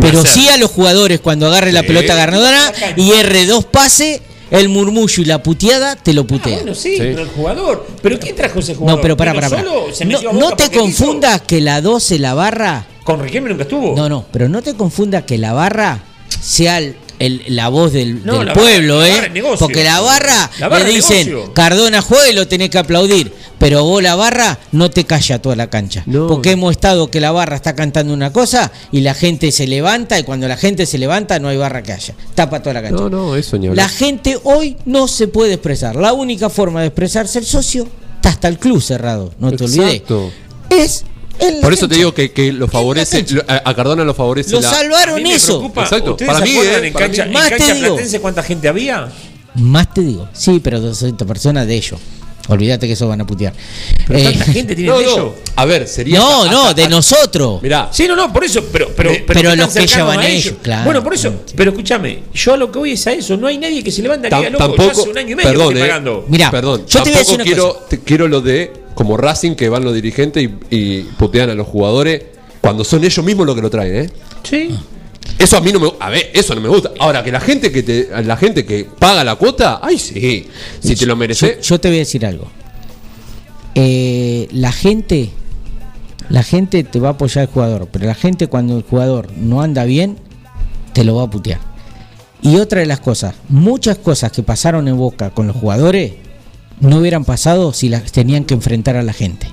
[0.00, 4.20] Pero sí a los jugadores cuando agarre la pelota ganadora y R dos pase,
[4.50, 6.56] el murmullo y la puteada te lo Ah, putea.
[6.56, 6.98] bueno, sí, Sí.
[6.98, 7.86] pero el jugador.
[8.02, 8.98] ¿Pero quién trajo ese jugador?
[8.98, 9.70] no, pero para, ¿Vino para, para.
[9.70, 9.94] solo?
[9.94, 13.96] ¿Se No, no te confundas que la 12 la barra ¿Con Riquelme nunca estuvo?
[13.96, 16.00] No, no, pero no te confundas que la barra
[16.40, 19.14] sea el- el- la voz del, No, del la pueblo, barra- la ¿eh?
[19.16, 19.58] barra es negocio.
[19.58, 21.54] Porque la barra, La barra le es dicen, negocio.
[21.54, 23.32] Cardona juega y lo tenés que aplaudir.
[23.58, 26.04] Pero vos la barra no te calla toda la cancha.
[26.06, 26.28] No.
[26.28, 30.16] Porque hemos estado que la barra está cantando una cosa y la gente se levanta
[30.16, 32.14] y cuando la gente se levanta no hay barra que haya.
[32.36, 33.02] Tapa toda la cancha.
[33.02, 33.74] No, no, eso hablar.
[33.74, 35.96] La gente hoy no se puede expresar.
[35.96, 39.32] La única forma de expresarse el socio está hasta el club cerrado.
[39.40, 39.92] No te olvides.
[39.94, 40.30] Exacto.
[40.70, 41.17] Es en la
[41.62, 41.96] Por eso te cancha.
[41.96, 43.34] digo que, que lo favorece, cancha.
[43.36, 45.64] lo- a Cardona lo favorece Lo la- salvaron eso.
[45.76, 46.12] Exacto.
[46.12, 47.28] ¿Ustedes Para mí, eh, en para cancha, mí.
[47.28, 47.86] en Más te cancha digo.
[47.94, 49.08] platense cuánta gente había?
[49.54, 51.98] Más te digo, sí, pero 200 personas de ellos.
[52.48, 53.52] Olvídate que eso van a putear.
[54.06, 55.10] Pero Eh, tanta gente tiene No, de no.
[55.12, 55.32] ellos.
[55.56, 56.18] A ver, sería.
[56.18, 57.62] no, hasta- no, hasta- de nosotros.
[57.62, 60.54] Mirá, Sí, no, no, por eso, pero, pero, pero, pero los que llevan a ellos,
[60.62, 60.84] claro.
[60.84, 63.58] Bueno, por eso, pero escúchame, yo a lo que voy es a eso, no hay
[63.58, 64.90] nadie que se levante aquí a loco, yo tampoco.
[65.02, 66.24] hace un año y medio perdón, que estoy eh, pagando.
[66.28, 66.84] Mirá, perdón.
[66.88, 67.88] yo te voy a decir tampoco una quiero, cosa.
[67.88, 71.66] te- quiero lo de como Racing que van los dirigentes y, y putean a los
[71.66, 72.22] jugadores
[72.60, 74.10] cuando son ellos mismos los que lo traen, ¿eh?
[74.42, 74.70] Sí.
[75.38, 76.90] Eso a mí no me, a ver, eso no me gusta.
[76.98, 80.48] Ahora que la gente que te, la gente que paga la cuota, ay sí,
[80.80, 81.56] si te lo mereces.
[81.56, 82.50] Yo, yo te voy a decir algo.
[83.74, 85.30] Eh, la gente,
[86.28, 89.62] la gente te va a apoyar al jugador, pero la gente cuando el jugador no
[89.62, 90.18] anda bien,
[90.92, 91.60] te lo va a putear.
[92.42, 96.14] Y otra de las cosas, muchas cosas que pasaron en Boca con los jugadores
[96.80, 99.48] no hubieran pasado si las tenían que enfrentar a la gente.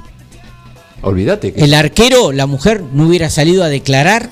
[1.01, 4.31] Olvídate que El arquero, la mujer, no hubiera salido a declarar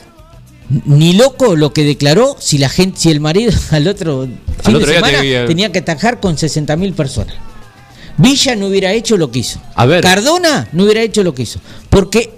[0.85, 4.27] ni loco lo que declaró si la gente, si el marido al otro
[4.63, 7.35] fin otro de día semana tenía- tenía que atajar con 60.000 personas.
[8.17, 9.59] Villa no hubiera hecho lo que hizo.
[9.75, 10.01] A ver.
[10.03, 11.59] Cardona no hubiera hecho lo que hizo.
[11.89, 12.31] Porque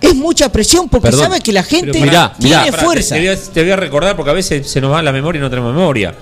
[0.00, 1.24] es mucha presión, porque Perdón.
[1.24, 2.72] sabe que la gente Pero mirá, tiene mirá.
[2.76, 3.14] Fuerza.
[3.14, 5.12] Te, te voy a, te voy a recordar porque a veces se nos va la
[5.12, 6.14] memoria y no tenemos memoria.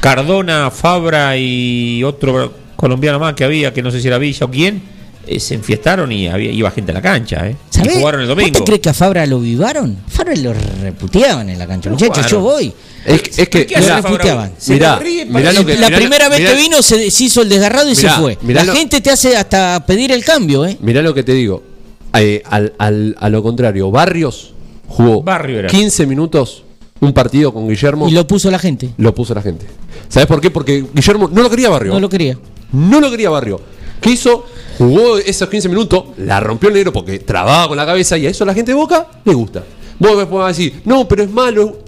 [0.00, 4.50] Cardona, Fabra y otro colombiano más que había, que no sé si era Villa o
[4.50, 4.82] quién,
[5.28, 7.56] eh, se enfiestaron y había, iba gente a la cancha, ¿eh?
[7.72, 7.94] Y ¿Sabés?
[7.98, 8.58] jugaron el ¿Vos domingo.
[8.58, 9.96] te crees que a Fabra lo vivaron?
[10.08, 10.52] Fabra lo
[10.82, 11.90] reputeaban en la cancha.
[11.90, 12.72] No Muchachos, yo voy.
[13.04, 14.10] es, que- es que ¿Qué hace mirá, Fabra?
[14.10, 14.52] reputeaban.
[14.68, 17.90] Mirá, lo que- la mirá- primera vez mirá- que vino se, se hizo el desgarrado
[17.90, 18.38] y Mirá, se fue.
[18.46, 20.76] la lo- gente te hace hasta pedir el cambio, ¿eh?
[20.80, 21.62] Mirá lo que te digo.
[22.14, 24.54] Eh, al, al- a lo contrario, Barrios
[24.88, 25.68] jugó Barrio era.
[25.68, 26.64] 15 minutos
[27.00, 28.90] un partido con Guillermo Y lo puso la gente.
[28.96, 29.66] lo puso la gente.
[30.08, 30.50] ¿Sabes por qué?
[30.50, 31.92] Porque Guillermo no lo quería Barrio.
[31.92, 32.36] No lo quería.
[32.72, 33.60] No lo quería Barrio.
[34.00, 34.46] ¿Qué hizo?
[34.78, 38.30] Jugó esos 15 minutos, la rompió el negro porque trababa con la cabeza y a
[38.30, 39.64] eso a la gente de Boca le gusta.
[39.98, 41.78] Vos me podés decir, no, pero es malo.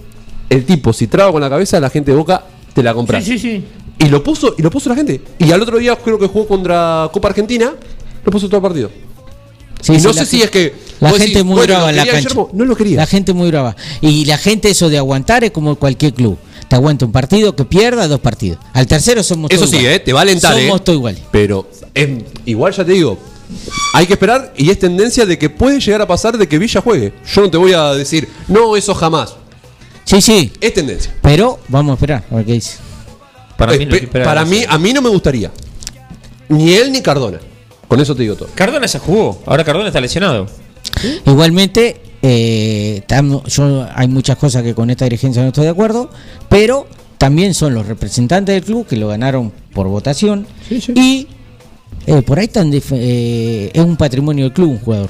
[0.49, 2.43] El tipo, si traba con la cabeza, la gente de Boca
[2.73, 3.21] te la compra.
[3.21, 3.65] Sí, sí, sí.
[3.99, 5.21] Y lo puso, y lo puso la gente.
[5.39, 7.73] Y al otro día creo que jugó contra Copa Argentina,
[8.25, 8.91] lo puso todo el partido.
[9.79, 10.73] Sí, y sí, no sé si es que.
[10.99, 12.19] La gente decís, muy bueno, brava ¿lo en la cancha.
[12.19, 12.49] Guillermo?
[12.53, 12.97] No lo quería.
[12.97, 13.75] La gente muy brava.
[14.01, 16.37] Y la gente eso de aguantar es como cualquier club.
[16.71, 18.57] Te aguanta un partido que pierda, dos partidos.
[18.71, 19.97] Al tercero somos Eso todos sí, iguales.
[19.97, 20.53] eh, te va a alentar.
[20.57, 20.83] Somos eh.
[20.85, 21.21] todos iguales.
[21.29, 22.09] Pero es-
[22.45, 23.19] igual ya te digo,
[23.93, 26.79] hay que esperar y es tendencia de que puede llegar a pasar de que Villa
[26.79, 27.11] juegue.
[27.35, 29.35] Yo no te voy a decir, no, eso jamás.
[30.05, 30.53] Sí, sí.
[30.61, 31.13] Es tendencia.
[31.21, 32.77] Pero vamos a esperar a ver qué dice.
[33.57, 35.51] Para mí, Eh, no esperar para a mí, a mí no me gustaría.
[36.47, 37.39] Ni él ni Cardona.
[37.89, 38.47] Con eso te digo todo.
[38.55, 39.43] Cardona ya jugó.
[39.45, 40.47] Ahora Cardona está lesionado.
[41.25, 46.09] Igualmente, eh, tam- yo hay muchas cosas que con esta dirigencia no estoy de acuerdo,
[46.49, 46.87] pero
[47.17, 50.45] también son los representantes del club que lo ganaron por votación
[50.95, 51.27] y
[52.07, 55.09] eh, por ahí están def- eh, es un patrimonio del club un jugador.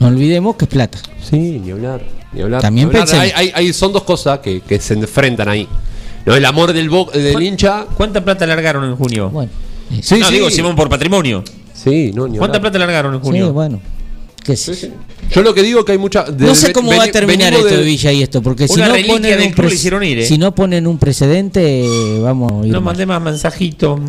[0.00, 0.98] No olvidemos que es plata.
[1.22, 2.02] Sí, ni hablar.
[2.32, 2.60] Ni hablar.
[2.62, 3.08] También Ni hablar.
[3.08, 5.68] pensé- Hay, hay- hay- son dos cosas que, que se enfrentan ahí.
[6.24, 6.34] ¿No?
[6.34, 7.84] El amor del, bo- del ¿Cuán- hincha.
[7.96, 9.28] ¿Cuánta plata largaron en junio?
[9.30, 9.50] Bueno,
[9.92, 10.34] eh, Sí, no, sí.
[10.34, 11.42] digo Simón por patrimonio.
[11.74, 12.72] Sí, no, ni ¿Cuánta hablar.
[12.72, 13.52] plata largaron en sí, junio?
[13.52, 13.80] bueno.
[14.44, 14.88] Qué sé yo.
[15.30, 16.24] Yo lo que digo es que hay mucha.
[16.24, 18.80] de- No sé cómo va a terminar esto de de- Villa y esto, porque si
[18.80, 20.26] no, ponen un ir, ¿eh?
[20.26, 21.84] si no ponen un precedente,
[22.20, 24.00] vamos a ir No mandé más mensajitos.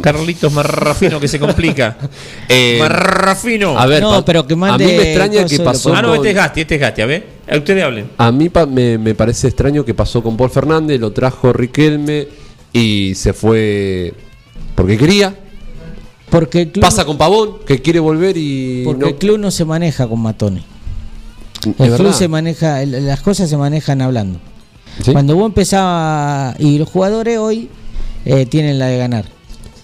[0.00, 1.96] Carlitos Marrafino que se complica.
[2.48, 3.78] Eh, Marrafino.
[3.78, 5.92] A ver, No, pero que mande a mí me extraña que pasó.
[5.94, 7.02] ah, no, con- este es Gasti, este es Gasti.
[7.02, 8.10] A ver, a ustedes hablen.
[8.16, 12.28] A mí pa- me, me parece extraño que pasó con Paul Fernández, lo trajo Riquelme
[12.72, 14.14] y se fue
[14.76, 15.34] porque quería.
[16.30, 18.82] Porque el club, Pasa con Pavón, que quiere volver y.
[18.84, 20.62] porque no- el club no se maneja con matones.
[21.60, 22.12] es El club verdad.
[22.12, 24.38] se maneja, las cosas se manejan hablando.
[25.04, 25.12] ¿Sí?
[25.12, 27.68] Cuando vos empezabas, y los jugadores hoy
[28.24, 29.24] eh, tienen la de ganar.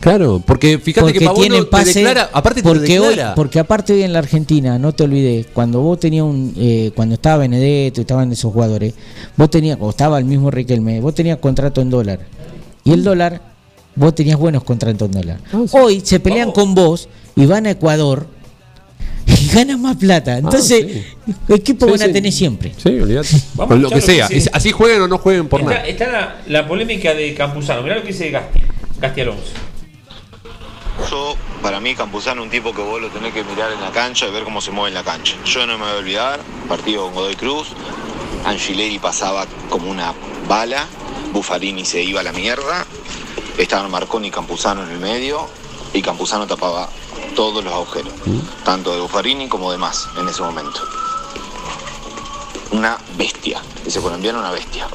[0.00, 3.08] Claro, porque fíjate porque que Pavón tienen no te pase, declara, aparte te porque hoy,
[3.08, 3.34] declara.
[3.34, 7.14] porque aparte hoy en la Argentina, no te olvides, cuando vos tenías un, eh, cuando
[7.16, 8.94] estaba Benedetto estaban esos jugadores,
[9.36, 12.20] vos tenías, o estaba el mismo Riquelme, vos tenías contrato en dólar.
[12.84, 13.40] Y el dólar,
[13.96, 15.40] vos tenías buenos contratos en dólar.
[15.52, 18.26] Ah, Hoy se pelean con vos y van a Ecuador
[19.26, 20.38] y ganan más plata.
[20.38, 21.04] Entonces, sí.
[21.48, 22.72] equipo Sí, van a tener siempre.
[22.76, 23.28] Sí, olvídate.
[23.54, 24.28] Vamos Con a lo que sea.
[24.28, 25.86] que Así jueguen o no jueguen por Está, nada.
[25.86, 27.82] está la, la polémica de Campuzano.
[27.82, 28.60] Mirá lo que dice Gasti.
[29.00, 29.50] Gasti Alonso.
[31.10, 33.90] Yo, para mí, Campuzano es un tipo que vos lo tenés que mirar en la
[33.92, 35.34] cancha y ver cómo se mueve en la cancha.
[35.44, 37.68] Yo no me voy a olvidar, partido con Godoy Cruz,
[38.46, 40.14] Angileri pasaba como una
[40.48, 40.86] bala,
[41.34, 42.86] Buffarini se iba a la mierda,
[43.58, 45.48] estaban Marconi y Campuzano en el medio,
[45.92, 46.88] y Campuzano tapaba
[47.34, 48.12] todos los agujeros,
[48.64, 50.80] tanto de Buffarini como de más en ese momento.
[52.72, 54.86] Una bestia, ese colombiano una bestia.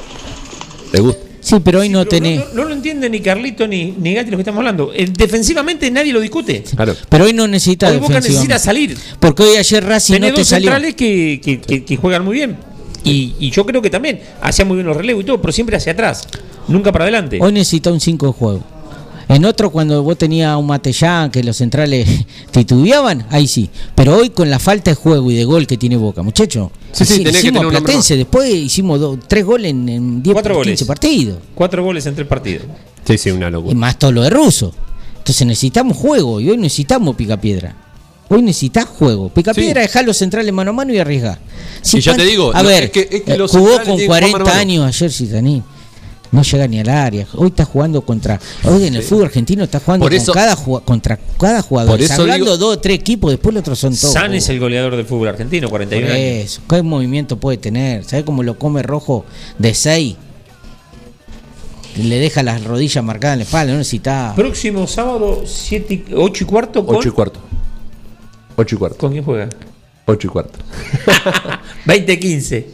[0.90, 1.20] ¿Te gusta?
[1.40, 2.38] Sí, pero hoy no Pero tenés.
[2.54, 4.92] No, no lo entiende ni Carlito ni, ni Gatti lo que estamos hablando.
[4.94, 6.62] Eh, defensivamente nadie lo discute.
[6.76, 6.94] Claro.
[7.08, 8.54] Pero hoy no necesita Hoy Boca defensivamente.
[8.54, 9.16] necesita salir.
[9.18, 10.70] Porque hoy ayer Racing Tenés no te dos salió.
[10.70, 12.56] centrales que, que, que- que juegan muy bien.
[13.04, 15.76] Y, y yo creo que también hacía muy bien los relevos y todo, pero siempre
[15.76, 16.22] hacia atrás.
[16.68, 17.38] Nunca para adelante.
[17.40, 18.60] Hoy necesita un 5 de juego.
[19.28, 22.06] En otro, cuando vos tenías un Matellán que los centrales
[22.50, 23.70] titubeaban, ahí sí.
[23.94, 26.70] Pero hoy con la falta de juego y de gol que tiene Boca, muchacho.
[26.92, 30.22] Sí, sí, tenés que hicimos tener hombre Platense, después hicimos do- tres goles en, en
[30.22, 30.84] 10 Cuatro 15 goles.
[30.84, 31.38] partidos.
[31.54, 32.66] Cuatro goles en tres partidos.
[33.06, 33.74] Sí, sí, una Y locura.
[33.74, 34.72] más todo lo de Russo.
[35.18, 37.74] Entonces necesitamos juego y hoy necesitamos picapiedra.
[38.34, 39.28] Hoy necesitas juego.
[39.28, 39.86] Picapiedra, Sí.
[39.88, 41.38] dejar los centrales mano a mano y arriesgar.
[41.92, 43.98] Y ya te digo, a ver, es que- es que eh, los jugó con tienen
[43.98, 44.60] que jugar 40 mano a mano.
[44.60, 45.62] años ayer Citaní.
[46.30, 47.26] No llega ni al área.
[47.34, 48.40] Hoy está jugando contra.
[48.64, 51.90] Hoy en el fútbol argentino está jugando Por con cada, contra cada jugador.
[51.92, 54.14] Por eso hablando digo- dos o tres equipos, después los otros son todos.
[54.14, 56.16] San es el goleador del fútbol argentino, Por 41 años.
[56.18, 56.62] eso.
[56.66, 58.04] ¿Qué movimiento puede tener?
[58.04, 59.26] ¿Sabe cómo lo come rojo
[59.58, 60.16] de 6?
[61.98, 63.72] Le deja las rodillas marcadas en la espalda.
[63.72, 64.32] No necesita.
[64.34, 66.86] Próximo sábado, 7, 8 y cuarto.
[66.86, 67.40] Con, 8 y cuarto.
[68.56, 68.98] 8 y cuarto.
[68.98, 69.48] ¿Con quién juega?
[70.06, 70.58] 8 y cuarto.
[71.86, 72.64] 20-15.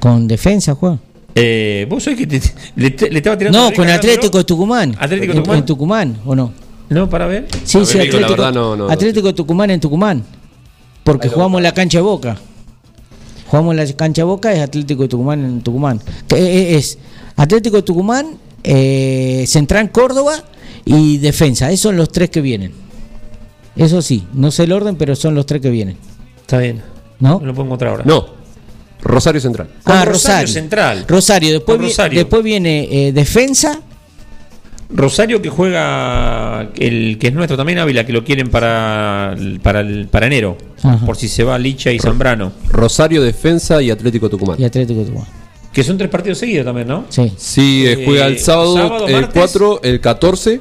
[0.00, 0.98] Con defensa, juega.
[1.34, 2.40] Eh, ¿Vos sabés que te-
[2.76, 4.44] le, te- le estaba tirando No, la con Atlético de?
[4.44, 4.96] Tucumán.
[4.98, 5.58] Atlético En- Tucumán.
[5.58, 6.52] En Tucumán, ¿o no?
[6.88, 7.46] No, para ver.
[7.64, 10.24] Sí, sí, ver, la Atlético, verdad no- no- Atlético Tucumán en Tucumán.
[11.04, 12.36] Porque jugamos la cancha de Boca.
[13.48, 16.00] Jugamos la cancha de Boca, es Atlético de Tucumán en Tucumán.
[16.26, 16.98] Que, eh, Es
[17.36, 20.42] Atlético de Tucumán, eh, Central Córdoba
[20.84, 21.70] y Defensa.
[21.70, 22.72] Esos son los tres que vienen.
[23.76, 25.96] Eso sí, no sé el orden, pero son los tres que vienen.
[26.40, 26.82] Está bien.
[27.20, 27.38] ¿No?
[27.40, 28.04] No lo puedo encontrar ahora.
[28.06, 28.26] No.
[29.02, 29.68] Rosario Central.
[29.84, 30.48] Con Ah, Rosario Rosario.
[30.48, 31.04] Central.
[31.06, 33.80] Rosario, después, vi- después viene eh, Defensa.
[34.88, 39.80] Rosario que juega el que es nuestro también, Ávila, que lo quieren para, el- para,
[39.80, 40.56] el- para enero.
[40.82, 41.04] Ajá.
[41.04, 42.52] Por si se va Licha y Zambrano.
[42.70, 44.60] Rosario Defensa y Atlético Tucumán.
[44.60, 45.26] Y Atlético Tucumán.
[45.72, 47.04] Que son tres partidos seguidos también, ¿no?
[47.08, 47.32] Sí.
[47.36, 49.32] Sí, eh, Eh, juega el sábado, sábado, el martes.
[49.34, 50.60] 4, el 14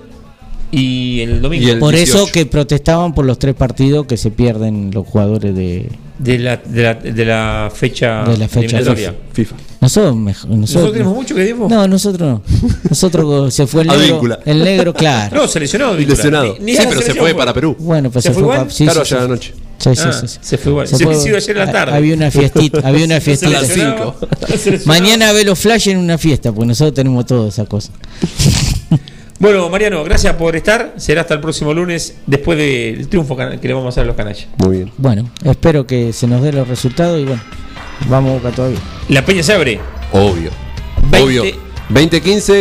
[0.71, 1.79] Y el domingo.
[1.79, 5.89] por eso que protestaban por los tres partidos que se pierden los jugadores de,
[6.19, 9.13] de la, de la, de la fecha, de la fecha.
[9.31, 9.55] FIFA.
[9.81, 11.69] Nosotros, mejor- nosotros, ¿Nosotros tenemos mucho que dimos?
[11.69, 12.41] No, nosotros no.
[12.89, 14.39] Nosotros se fue el negro.
[14.45, 15.35] El negro, claro.
[15.43, 15.97] No, se Víncula.
[15.97, 16.55] lesionado.
[16.59, 17.75] Ni- ni sí, pero se fue para Perú.
[17.79, 18.53] Bueno, pues ¿Se se, fue fue.
[18.53, 18.67] igual?
[18.67, 19.31] pa- sí, Claro, sí, ayer sí.
[19.31, 19.53] anoche.
[19.77, 20.37] Sí, Ah, sí, sí.
[20.41, 20.87] se fue igual.
[20.87, 21.93] Se fue- hizo ayer en la tarde.
[21.95, 23.63] Había una fiestita, había una Se fiestita.
[24.57, 24.81] Se.
[24.85, 27.91] Mañana ve los flash en una fiesta, porque nosotros tenemos toda esa cosa.
[29.37, 30.93] Bueno, Mariano, gracias por estar.
[30.97, 34.15] Será hasta el próximo lunes, después del triunfo que le vamos a hacer a los
[34.15, 34.47] canallas.
[34.57, 34.91] Muy bien.
[34.97, 37.41] Bueno, espero que se nos den los resultados y bueno,
[38.09, 38.79] vamos a Boca todavía.
[39.09, 39.79] La Peña se abre.
[40.13, 40.51] Obvio.
[41.11, 41.43] 20, Obvio.
[41.89, 42.53] 20, 15,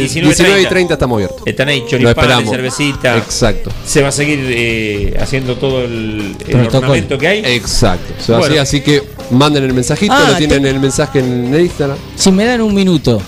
[0.00, 1.42] 19, 19, y 30 estamos abiertos.
[1.46, 2.50] Están ahí Lo choripanes, esperamos.
[2.50, 3.16] cervecita.
[3.16, 3.70] Exacto.
[3.84, 6.78] Se va a seguir eh, haciendo todo el, el Protocolo.
[6.92, 7.38] ornamento que hay.
[7.56, 8.14] Exacto.
[8.22, 8.52] Se va Bueno.
[8.54, 11.96] así, así que manden el mensajito, Ah, lo tienen te- el mensaje en el Instagram.
[12.14, 13.20] Si me dan un minuto,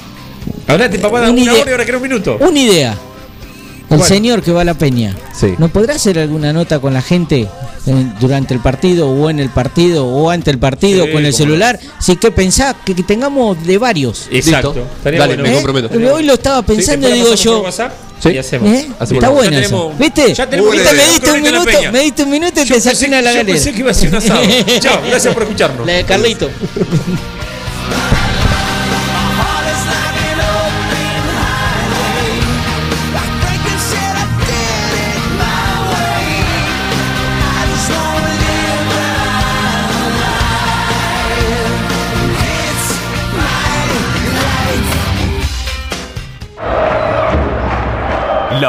[0.67, 2.37] Hablate, papá, Una una hora y ahora que un minuto.
[2.41, 2.93] una idea.
[3.91, 4.05] El Bueno.
[4.05, 5.55] señor que va a la peña, Sí.
[5.59, 7.49] ¿no podrá hacer alguna nota con la gente
[7.87, 11.35] eh, durante el partido o en el partido o ante el partido Sí, con el
[11.35, 11.81] celular?
[11.99, 14.29] Si que pensá que, que tengamos de varios.
[14.31, 14.77] Exacto.
[15.03, 15.43] Dale, bueno.
[15.43, 15.55] me ¿Eh?
[15.55, 16.15] comprometo.
[16.15, 17.65] Hoy lo estaba pensando y Sí, digo yo.
[18.23, 18.29] Sí.
[18.29, 18.69] y hacemos.
[18.69, 18.89] ¿Eh?
[19.01, 19.51] Hacemos Está esa.
[19.51, 20.35] tenemos- ¿Viste?
[20.35, 23.23] ya tenemos Me diste un minuto, me diste un minuto y Yo te saqué una
[23.23, 23.55] la yo galera.
[23.57, 24.41] pensé que iba a ser un asado.
[24.79, 25.85] Chao, gracias por escucharnos.
[25.85, 26.49] La de Carlito.